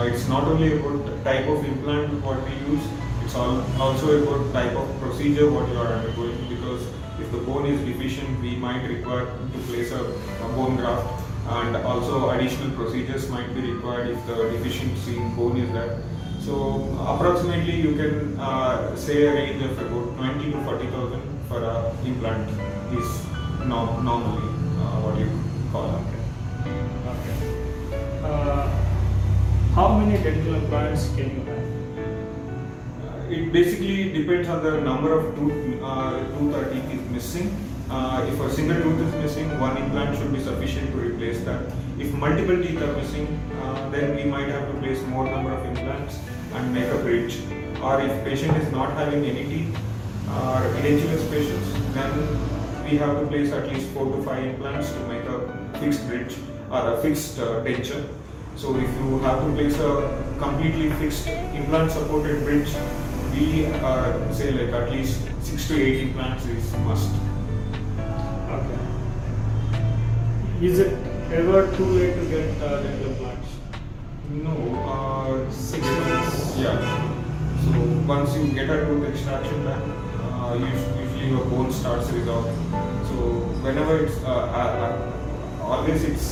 It's 0.09 0.27
not 0.27 0.43
only 0.43 0.77
about 0.77 1.05
the 1.05 1.15
type 1.23 1.47
of 1.47 1.65
implant 1.65 2.13
what 2.23 2.37
we 2.43 2.53
use, 2.71 2.85
it's 3.23 3.35
also 3.35 4.21
about 4.21 4.53
type 4.53 4.75
of 4.77 4.87
procedure 4.99 5.49
what 5.51 5.67
you 5.69 5.77
are 5.77 5.87
undergoing 5.87 6.37
because 6.47 6.85
if 7.19 7.31
the 7.31 7.39
bone 7.39 7.65
is 7.65 7.81
deficient, 7.81 8.41
we 8.41 8.55
might 8.55 8.87
require 8.87 9.25
to 9.25 9.59
place 9.67 9.91
a, 9.91 10.03
a 10.03 10.49
bone 10.55 10.75
graft 10.77 11.23
and 11.49 11.75
also 11.77 12.29
additional 12.29 12.69
procedures 12.71 13.27
might 13.29 13.53
be 13.55 13.61
required 13.73 14.09
if 14.09 14.27
the 14.27 14.35
deficiency 14.51 15.17
in 15.17 15.35
bone 15.35 15.57
is 15.57 15.71
there. 15.73 16.01
So 16.47 16.55
approximately 17.05 17.75
you 17.75 17.93
can 17.97 18.39
uh, 18.39 18.95
say 18.95 19.23
a 19.27 19.33
range 19.33 19.61
of 19.63 19.77
about 19.77 20.15
20 20.15 20.51
to 20.53 20.63
40,000 20.63 21.21
for 21.49 21.61
a 21.61 21.91
implant 22.05 22.49
is 22.97 23.25
no, 23.67 23.99
normally 23.99 24.47
uh, 24.79 24.95
what 25.03 25.19
you 25.19 25.27
call 25.73 25.91
it. 25.97 26.07
Okay. 27.11 27.35
Uh, 28.23 28.69
how 29.75 29.97
many 29.97 30.23
dental 30.23 30.55
implants 30.55 31.09
can 31.17 31.35
you 31.35 31.43
have? 31.49 31.65
Uh, 33.03 33.35
It 33.39 33.51
basically 33.51 34.13
depends 34.13 34.47
on 34.47 34.63
the 34.63 34.79
number 34.79 35.11
of 35.19 35.35
tooth, 35.35 35.83
uh, 35.83 36.17
tooth 36.37 36.55
or 36.55 36.63
teeth 36.71 36.93
is 36.93 37.09
missing. 37.09 37.51
Uh, 37.89 38.25
if 38.25 38.39
a 38.39 38.49
single 38.53 38.81
tooth 38.83 39.01
is 39.01 39.13
missing, 39.25 39.59
one 39.59 39.75
implant 39.75 40.17
should 40.17 40.31
be 40.31 40.41
sufficient 40.41 40.91
to 40.93 40.97
replace 41.09 41.43
that. 41.43 41.61
If 41.99 42.13
multiple 42.13 42.63
teeth 42.63 42.81
are 42.81 42.95
missing, 42.95 43.27
uh, 43.61 43.89
then 43.89 44.15
we 44.15 44.23
might 44.23 44.47
have 44.47 44.65
to 44.71 44.79
place 44.79 45.01
more 45.07 45.25
number 45.29 45.51
of 45.51 45.65
implants 45.65 46.19
and 46.53 46.73
make 46.73 46.89
a 46.91 46.97
bridge. 46.97 47.39
Or 47.81 48.01
if 48.01 48.23
patient 48.23 48.57
is 48.57 48.71
not 48.71 48.91
having 48.93 49.25
any 49.25 49.43
teeth 49.43 49.75
or 50.27 50.61
edentulous 50.79 51.29
patients, 51.29 51.67
then 51.93 52.11
we 52.83 52.97
have 52.97 53.19
to 53.19 53.27
place 53.27 53.51
at 53.51 53.67
least 53.69 53.89
four 53.89 54.05
to 54.05 54.23
five 54.23 54.43
implants 54.43 54.91
to 54.91 54.99
make 55.07 55.23
a 55.23 55.39
fixed 55.79 56.07
bridge 56.07 56.35
or 56.71 56.93
a 56.93 57.01
fixed 57.01 57.39
uh, 57.39 57.63
denture. 57.63 58.07
So 58.55 58.75
if 58.75 58.89
you 58.99 59.19
have 59.19 59.39
to 59.45 59.51
place 59.53 59.77
a 59.79 60.35
completely 60.39 60.89
fixed 60.93 61.27
implant 61.27 61.91
supported 61.91 62.43
bridge, 62.43 62.69
we 63.33 63.67
uh, 63.67 64.33
say 64.33 64.51
like 64.51 64.73
at 64.73 64.91
least 64.91 65.21
six 65.43 65.67
to 65.67 65.79
eight 65.79 66.07
implants 66.07 66.45
is 66.45 66.73
must. 66.77 67.11
Okay. 68.57 68.79
Is 70.61 70.79
it 70.79 70.93
ever 71.31 71.75
too 71.77 71.85
late 71.85 72.15
to 72.15 72.25
get 72.25 72.61
uh, 72.61 72.81
dental 72.81 73.11
implants? 73.11 73.49
No, 74.31 74.55
uh, 74.85 75.51
Six 75.51 75.83
months. 75.85 76.16
Yeah. 76.57 76.73
So 77.63 77.71
once 78.07 78.35
you 78.35 78.51
get 78.51 78.69
a 78.69 78.85
tooth 78.85 79.07
extraction 79.09 79.63
done, 79.63 79.91
uh, 80.33 80.55
usually 80.55 81.29
your 81.29 81.45
bone 81.45 81.71
starts 81.71 82.09
resolving. 82.09 82.57
So 83.09 83.45
whenever 83.61 84.05
it's 84.05 84.17
uh, 84.23 84.29
uh, 84.29 84.71
uh, 84.85 85.63
always 85.63 86.03
it's 86.03 86.31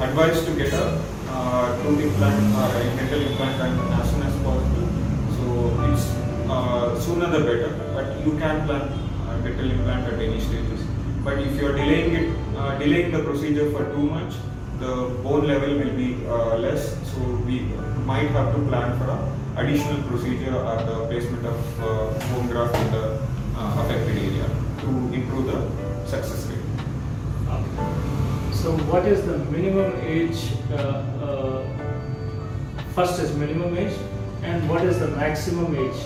advised 0.00 0.46
to 0.46 0.54
get 0.56 0.72
a 0.72 1.00
uh, 1.28 1.82
tooth 1.82 2.00
implant 2.02 2.56
or 2.56 2.76
a 2.76 2.96
dental 2.96 3.20
implant 3.20 3.58
done 3.58 4.00
as 4.00 4.10
soon 4.10 4.22
as 4.22 4.34
possible. 4.42 4.88
So 5.36 5.46
it's 5.92 6.06
uh, 6.50 7.00
sooner 7.00 7.30
the 7.30 7.40
better. 7.40 7.70
But 7.94 8.26
you 8.26 8.36
can 8.38 8.66
plan 8.66 8.90
a 9.30 9.42
dental 9.44 9.70
implant 9.70 10.12
at 10.12 10.18
any 10.20 10.40
stages. 10.40 10.80
But 11.22 11.38
if 11.38 11.54
you 11.60 11.68
are 11.68 11.76
delaying 11.76 12.14
it, 12.14 12.36
uh, 12.56 12.78
delaying 12.78 13.12
the 13.12 13.22
procedure 13.22 13.70
for 13.70 13.84
too 13.92 14.06
much, 14.10 14.34
the 14.80 15.14
bone 15.22 15.46
level 15.46 15.78
will 15.78 15.94
be 15.94 16.26
uh, 16.26 16.56
less. 16.56 16.96
So 17.12 17.20
we 17.46 17.60
might 18.04 18.30
have 18.30 18.52
to 18.56 18.60
plan 18.66 18.98
for 18.98 19.04
a 19.04 19.31
additional 19.56 20.02
procedure 20.04 20.54
or 20.56 20.76
the 20.82 21.06
placement 21.08 21.46
of 21.46 21.80
uh, 21.80 21.86
bone 22.32 22.48
graft 22.48 22.74
in 22.76 22.90
the 22.92 23.20
uh, 23.56 23.82
affected 23.84 24.16
area 24.16 24.48
to 24.80 24.88
improve 25.12 25.46
the 25.46 26.06
success 26.06 26.46
rate. 26.46 26.58
So 28.52 28.72
what 28.92 29.06
is 29.06 29.24
the 29.26 29.38
minimum 29.50 29.92
age? 30.00 30.52
Uh, 30.72 31.02
first 32.94 33.20
is 33.20 33.34
minimum 33.36 33.76
age, 33.76 33.94
and 34.42 34.68
what 34.68 34.84
is 34.84 34.98
the 34.98 35.08
maximum 35.08 35.74
age 35.74 36.00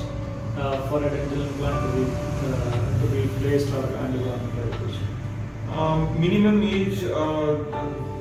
uh, 0.57 0.89
for 0.89 1.05
a 1.05 1.11
dental 1.11 1.43
implant 1.43 1.83
to 1.85 1.89
be 1.97 2.05
uh, 2.11 3.01
to 3.01 3.07
be 3.13 3.29
placed 3.41 3.73
or 3.75 3.85
undergone? 3.99 4.56
Um, 5.77 6.19
minimum 6.19 6.63
age, 6.63 7.05
uh, 7.05 7.57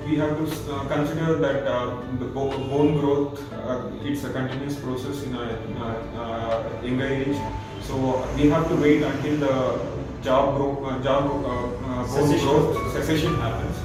we 0.06 0.18
have 0.18 0.36
to 0.38 0.74
uh, 0.74 0.86
consider 0.90 1.36
that 1.38 1.66
uh, 1.66 2.02
the 2.20 2.26
bone 2.26 3.00
growth, 3.00 3.40
uh, 3.54 3.90
it's 4.04 4.26
a 4.26 4.30
continuous 4.34 4.76
process 4.78 5.24
in 5.24 5.34
a, 5.34 5.44
in 5.64 5.78
a 5.78 5.90
uh, 6.20 6.82
younger 6.84 7.08
age. 7.08 7.38
So 7.82 8.28
we 8.36 8.50
have 8.50 8.68
to 8.68 8.76
wait 8.76 9.04
until 9.04 9.38
the 9.38 9.54
uh, 9.54 10.22
jaw 10.22 10.52
uh, 10.52 11.00
uh, 11.00 12.08
bone 12.08 12.40
growth 12.40 12.92
cessation 12.92 13.36
happens. 13.36 13.78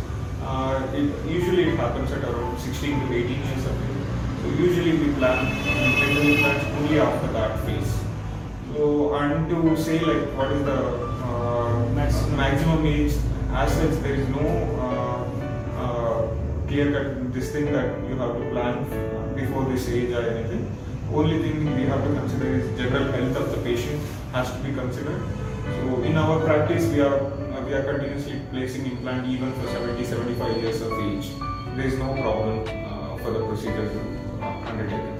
Uh, 0.42 0.84
it, 0.92 1.30
usually 1.30 1.68
it 1.68 1.76
happens 1.76 2.10
at 2.10 2.24
around 2.24 2.58
16 2.58 3.06
to 3.06 3.14
18 3.14 3.30
years 3.30 3.66
of 3.66 3.82
age. 3.86 4.06
So 4.42 4.48
usually 4.64 4.98
we 4.98 5.14
plan 5.14 5.44
dental 5.46 6.22
implants 6.22 6.64
only 6.76 6.98
after 6.98 7.32
that 7.34 7.60
phase. 7.64 7.94
So 8.74 9.14
and 9.14 9.48
to 9.48 9.76
say 9.76 10.00
like 10.00 10.26
what 10.36 10.50
is 10.50 10.64
the 10.64 11.10
uh, 11.22 11.88
Maximum. 11.94 12.36
maximum 12.36 12.86
age, 12.86 13.12
as 13.54 13.72
such 13.72 13.90
there 14.02 14.14
is 14.14 14.28
no 14.28 14.46
uh, 14.86 15.20
uh, 15.82 16.28
clear 16.68 16.92
cut 16.92 17.32
this 17.32 17.50
thing 17.52 17.72
that 17.72 17.86
you 18.08 18.16
have 18.16 18.36
to 18.38 18.50
plan 18.50 18.84
before 19.34 19.64
this 19.64 19.88
age 19.88 20.12
or 20.12 20.22
anything. 20.22 20.70
Only 21.12 21.38
thing 21.42 21.74
we 21.74 21.82
have 21.86 22.02
to 22.04 22.10
consider 22.14 22.46
is 22.46 22.78
general 22.78 23.10
health 23.12 23.36
of 23.36 23.50
the 23.50 23.58
patient 23.58 24.00
has 24.32 24.52
to 24.52 24.58
be 24.58 24.72
considered. 24.72 25.22
So 25.64 26.02
in 26.02 26.16
our 26.16 26.38
practice 26.44 26.86
we 26.92 27.00
are 27.00 27.16
uh, 27.16 27.62
we 27.66 27.74
are 27.74 27.82
continuously 27.82 28.40
placing 28.50 28.86
implant 28.86 29.26
even 29.28 29.52
for 29.54 29.66
70 29.68 30.04
75 30.04 30.56
years 30.62 30.80
of 30.82 30.92
age. 31.00 31.30
There 31.76 31.86
is 31.86 31.98
no 31.98 32.12
problem 32.22 32.60
uh, 32.68 33.16
for 33.18 33.30
the 33.32 33.46
procedure 33.46 33.88
to 33.88 34.20
uh. 34.42 35.19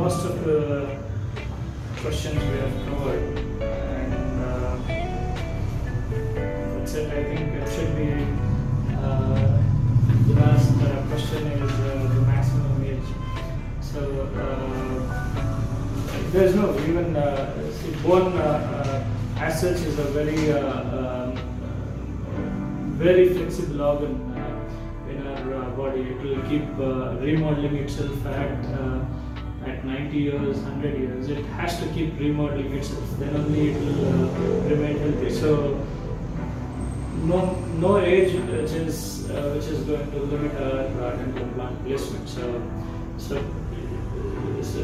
Most 0.00 0.24
of 0.24 0.44
the 0.44 0.96
questions 2.00 2.36
we 2.36 2.56
have 2.64 2.76
covered, 2.86 3.38
and 3.60 4.34
uh, 4.42 4.76
that's 6.72 6.94
it. 6.94 7.12
I 7.12 7.22
think 7.24 7.52
it 7.60 7.68
should 7.68 7.92
be 8.00 8.10
uh, 8.96 9.60
the 10.26 10.34
last 10.40 10.72
uh, 10.80 10.86
question 11.08 11.42
is 11.48 11.70
uh, 11.70 11.84
the 12.14 12.20
maximum 12.22 12.82
age. 12.82 13.10
So 13.82 14.00
uh, 14.40 14.68
there's 16.32 16.54
no 16.54 16.72
even 16.88 17.14
uh, 17.14 17.54
bone 18.02 18.32
as 19.36 19.60
such 19.60 19.80
is 19.90 19.98
a 19.98 20.08
very 20.16 20.50
um, 20.52 21.36
very 22.96 23.34
flexible 23.34 23.82
organ 23.82 24.14
in 25.10 25.26
our 25.26 25.70
body. 25.76 26.00
It 26.00 26.22
will 26.22 26.40
keep 26.48 26.66
remodeling 27.20 27.76
itself 27.76 28.24
at 28.24 29.19
90 29.90 30.16
years, 30.16 30.58
100 30.58 30.98
years. 30.98 31.28
It 31.28 31.44
has 31.58 31.78
to 31.80 31.86
keep 31.88 32.18
remodeling 32.18 32.72
itself. 32.72 33.18
Then 33.18 33.36
only 33.36 33.70
it 33.70 33.80
will 33.80 34.04
uh, 34.08 34.68
remain 34.68 34.98
healthy. 34.98 35.30
So 35.30 35.86
no 37.24 37.54
no 37.84 37.98
age 37.98 38.32
which 38.50 38.72
is 38.72 39.28
uh, 39.30 39.52
which 39.54 39.66
is 39.66 39.80
going 39.84 40.10
to 40.12 40.18
limit 40.18 40.52
our 40.62 40.80
uh, 40.80 41.16
dental 41.16 41.42
implant 41.42 41.84
placement. 41.84 42.28
So 42.28 42.62
so 43.18 43.42
so, 44.62 44.80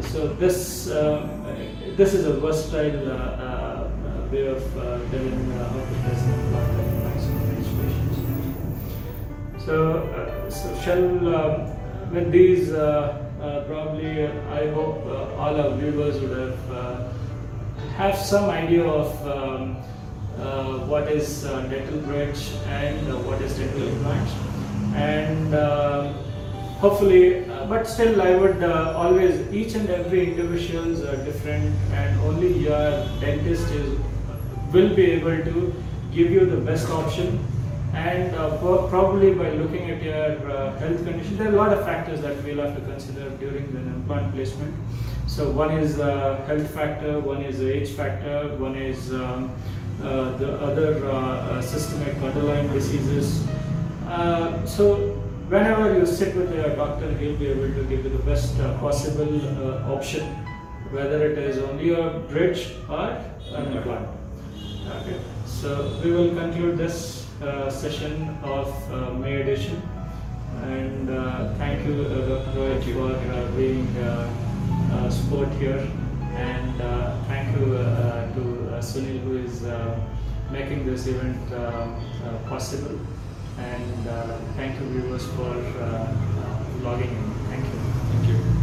so 0.00 0.28
this 0.34 0.90
um, 0.90 1.38
this 1.96 2.14
is 2.14 2.26
a 2.26 2.34
versatile 2.34 3.10
uh, 3.10 3.14
uh, 3.14 3.90
way 4.32 4.46
of 4.46 4.62
uh, 4.78 4.98
telling 5.10 5.52
uh, 5.52 5.68
how 5.68 5.80
to 5.80 5.94
in 6.80 6.92
maximum 7.04 7.42
patients. 7.80 8.18
So, 9.64 9.74
uh, 9.98 10.50
so 10.50 10.66
shall 10.80 11.02
these 12.30 12.72
uh, 12.72 12.78
uh, 12.78 13.27
probably 13.38 14.26
uh, 14.26 14.32
I 14.52 14.68
hope 14.70 15.06
uh, 15.06 15.34
all 15.36 15.60
our 15.60 15.76
viewers 15.76 16.20
would 16.20 16.36
have 16.36 16.70
uh, 16.72 17.08
have 17.96 18.16
some 18.16 18.50
idea 18.50 18.84
of 18.84 19.26
um, 19.26 19.76
uh, 20.38 20.78
what 20.86 21.08
is 21.08 21.44
uh, 21.44 21.62
dental 21.62 21.98
bridge 21.98 22.52
and 22.66 23.12
uh, 23.12 23.16
what 23.18 23.40
is 23.42 23.56
dental 23.58 23.86
implant 23.86 24.28
and 24.94 25.54
hopefully 26.80 27.48
uh, 27.50 27.66
but 27.66 27.86
still 27.86 28.22
I 28.22 28.34
would 28.36 28.62
uh, 28.62 28.94
always 28.96 29.52
each 29.52 29.74
and 29.74 29.90
every 29.90 30.30
individuals 30.30 31.02
are 31.02 31.16
different 31.24 31.74
and 31.92 32.20
only 32.20 32.52
your 32.52 32.90
dentist 33.20 33.70
is 33.72 33.98
will 34.72 34.94
be 34.94 35.06
able 35.12 35.38
to 35.44 35.74
give 36.12 36.30
you 36.30 36.44
the 36.46 36.56
best 36.56 36.88
option 36.90 37.38
and 37.94 38.34
uh, 38.34 38.56
probably 38.88 39.34
by 39.34 39.50
looking 39.50 39.90
at 39.90 40.02
your 40.02 40.50
uh, 40.50 40.78
health 40.78 41.04
condition 41.04 41.36
there 41.38 41.48
are 41.48 41.54
a 41.54 41.56
lot 41.56 41.72
of 41.72 41.84
factors 41.84 42.20
that 42.20 42.42
we'll 42.44 42.58
have 42.58 42.74
to 42.74 42.80
consider 42.82 43.30
during 43.38 43.72
the 43.72 43.80
implant 43.80 44.32
placement. 44.34 44.74
So 45.26 45.50
one 45.50 45.72
is 45.72 45.98
uh, 45.98 46.44
health 46.46 46.70
factor 46.74 47.20
one 47.20 47.42
is 47.42 47.58
the 47.58 47.72
age 47.72 47.90
factor 47.90 48.54
one 48.56 48.76
is 48.76 49.12
um, 49.12 49.50
uh, 50.02 50.36
the 50.36 50.60
other 50.60 51.04
uh, 51.06 51.12
uh, 51.12 51.62
systemic 51.62 52.16
underlying 52.22 52.72
diseases. 52.72 53.46
Uh, 54.06 54.64
so 54.64 54.96
whenever 55.48 55.98
you 55.98 56.06
sit 56.06 56.36
with 56.36 56.54
your 56.54 56.76
doctor 56.76 57.12
he'll 57.18 57.36
be 57.36 57.46
able 57.46 57.74
to 57.74 57.84
give 57.84 58.04
you 58.04 58.10
the 58.10 58.24
best 58.24 58.58
uh, 58.60 58.78
possible 58.78 59.40
uh, 59.58 59.94
option 59.94 60.24
whether 60.90 61.30
it 61.30 61.36
is 61.36 61.58
only 61.58 61.92
a 61.92 62.10
bridge 62.30 62.74
or 62.88 63.10
an 63.54 63.76
implant. 63.76 64.08
Okay, 65.00 65.20
so 65.44 66.00
we 66.02 66.12
will 66.12 66.34
conclude 66.34 66.78
this 66.78 67.17
session 67.70 68.36
of 68.42 68.68
uh, 68.92 69.12
May 69.14 69.42
edition. 69.42 69.80
And 70.62 71.08
uh, 71.10 71.54
thank 71.54 71.86
you, 71.86 72.02
uh, 72.02 72.42
Dr. 72.44 72.58
Rohit, 72.58 72.82
for 72.94 73.14
uh, 73.14 73.50
being 73.56 73.86
uh, 73.98 74.28
uh, 74.92 75.10
sport 75.10 75.48
here. 75.54 75.86
And 76.34 76.80
uh, 76.80 77.16
thank 77.28 77.56
you 77.58 77.76
uh, 77.76 78.34
to 78.34 78.40
uh, 78.74 78.80
Sunil, 78.80 79.20
who 79.20 79.38
is 79.38 79.64
uh, 79.64 79.98
making 80.50 80.84
this 80.86 81.06
event 81.06 81.52
uh, 81.52 81.56
uh, 81.56 81.88
possible. 82.48 82.98
And 83.58 84.08
uh, 84.08 84.38
thank 84.56 84.80
you, 84.80 84.86
viewers, 84.88 85.26
for 85.34 85.50
uh, 85.54 85.82
uh, 85.84 86.64
logging 86.82 87.10
in. 87.10 87.34
Thank 87.50 87.64
you. 87.64 87.80
Thank 88.10 88.28
you. 88.28 88.57